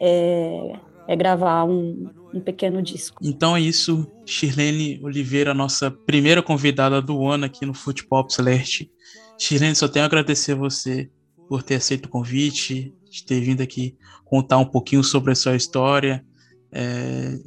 [0.00, 0.72] é,
[1.06, 3.20] é gravar um, um pequeno disco.
[3.22, 8.90] Então é isso, Shirlene Oliveira, nossa primeira convidada do ano aqui no Futebol Celeste.
[9.38, 11.08] Shirlene, só tenho a agradecer a você
[11.52, 13.94] por ter aceito o convite, de ter vindo aqui
[14.24, 16.24] contar um pouquinho sobre a sua história.
[16.72, 17.38] É,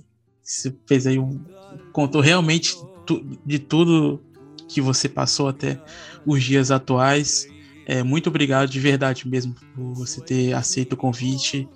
[0.44, 1.44] você fez aí um,
[1.92, 4.24] contou realmente tu, de tudo
[4.70, 5.82] que você passou até
[6.24, 7.48] os dias atuais.
[7.88, 11.68] É, muito obrigado de verdade mesmo por você ter aceito o convite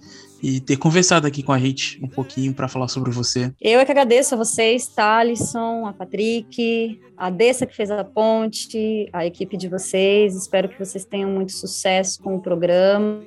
[0.41, 3.53] e ter conversado aqui com a gente um pouquinho para falar sobre você.
[3.61, 9.09] Eu é que agradeço a vocês, Thalisson, a Patrick, a Dessa que fez a ponte,
[9.11, 10.35] a equipe de vocês.
[10.35, 13.21] Espero que vocês tenham muito sucesso com o programa.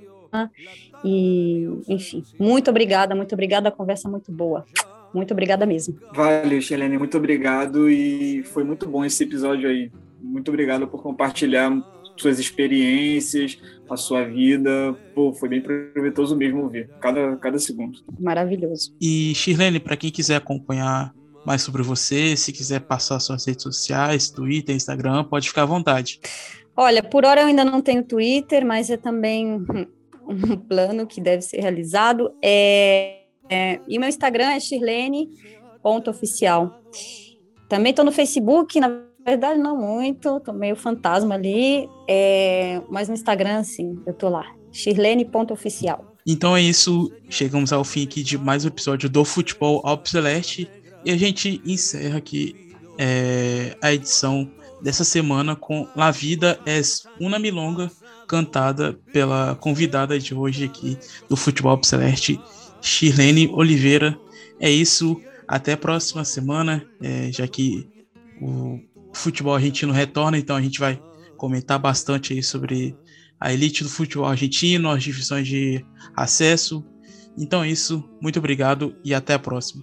[1.04, 3.68] E, enfim, muito obrigada, muito obrigada.
[3.68, 4.64] A conversa muito boa.
[5.12, 5.98] Muito obrigada mesmo.
[6.14, 7.90] Valeu, Xelene, muito obrigado.
[7.90, 9.90] E foi muito bom esse episódio aí.
[10.22, 11.70] Muito obrigado por compartilhar
[12.16, 13.58] suas experiências,
[13.92, 14.96] a sua vida.
[15.14, 17.98] Pô, foi bem proveitoso mesmo ouvir, cada, cada segundo.
[18.18, 18.94] Maravilhoso.
[19.00, 21.14] E, Shirlene, para quem quiser acompanhar
[21.44, 26.20] mais sobre você, se quiser passar suas redes sociais, Twitter, Instagram, pode ficar à vontade.
[26.76, 29.64] Olha, por hora eu ainda não tenho Twitter, mas é também
[30.26, 32.32] um plano que deve ser realizado.
[32.42, 36.80] É, é, e o meu Instagram é shirlene.oficial.
[37.68, 43.14] Também estou no Facebook, na verdade não muito, estou meio fantasma ali, é, mas no
[43.14, 46.16] Instagram, sim, eu estou lá, shirlene.oficial.
[46.26, 50.68] Então é isso, chegamos ao fim aqui de mais um episódio do Futebol Alpe Celeste
[51.04, 54.48] e a gente encerra aqui é, a edição
[54.80, 57.90] dessa semana com La Vida es una milonga,
[58.26, 60.98] cantada pela convidada de hoje aqui
[61.28, 62.40] do Futebol Alpe Celeste,
[62.80, 64.18] Shirlene Oliveira.
[64.58, 67.88] É isso, até a próxima semana, é, já que
[68.40, 68.80] o
[69.12, 71.00] futebol argentino retorna, então a gente vai
[71.36, 72.96] comentar bastante aí sobre
[73.38, 75.84] a elite do futebol argentino, as divisões de
[76.16, 76.84] acesso.
[77.36, 79.82] Então é isso, muito obrigado e até a próxima.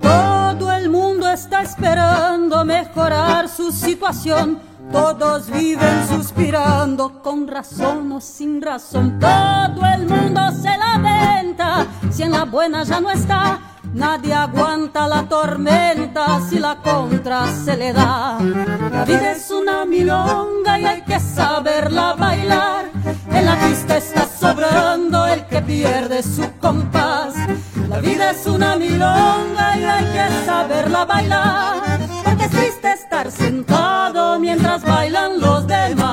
[0.00, 4.75] Todo el mundo está esperando mejorar su situación.
[4.92, 9.18] Todos viven suspirando con razón o sin razón.
[9.18, 13.58] Todo el mundo se lamenta si en la buena ya no está.
[13.92, 18.38] Nadie aguanta la tormenta si la contra se le da.
[18.92, 22.90] La vida es una milonga y hay que saberla bailar.
[23.30, 27.34] En la pista está sobrando el que pierde su compás.
[27.88, 31.95] La vida es una milonga y hay que saberla bailar.
[32.50, 36.05] Triste estar sentado mientras bailan los demás.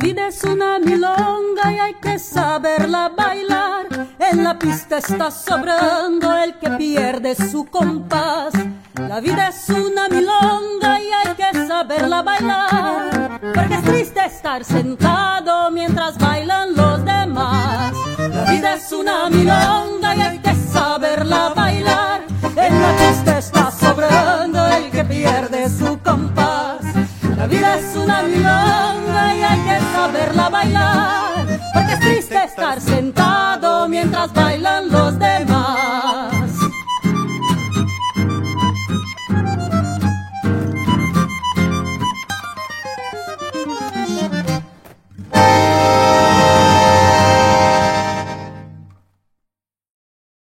[0.00, 3.86] Vida es una milonga y hay que saberla bailar.
[4.18, 8.54] En la pista está sobrando el que pierde su compás.
[8.94, 13.40] La vida es una milonga y hay que saberla bailar.
[13.54, 17.92] Porque es triste estar sentado mientras bailan los demás.
[18.18, 22.22] La vida es una milonga y hay que saberla bailar.
[22.56, 23.70] En la pista está
[27.40, 33.88] La vida es una milonga y hay que saberla bailar, porque es triste estar sentado
[33.88, 34.99] mientras bailan los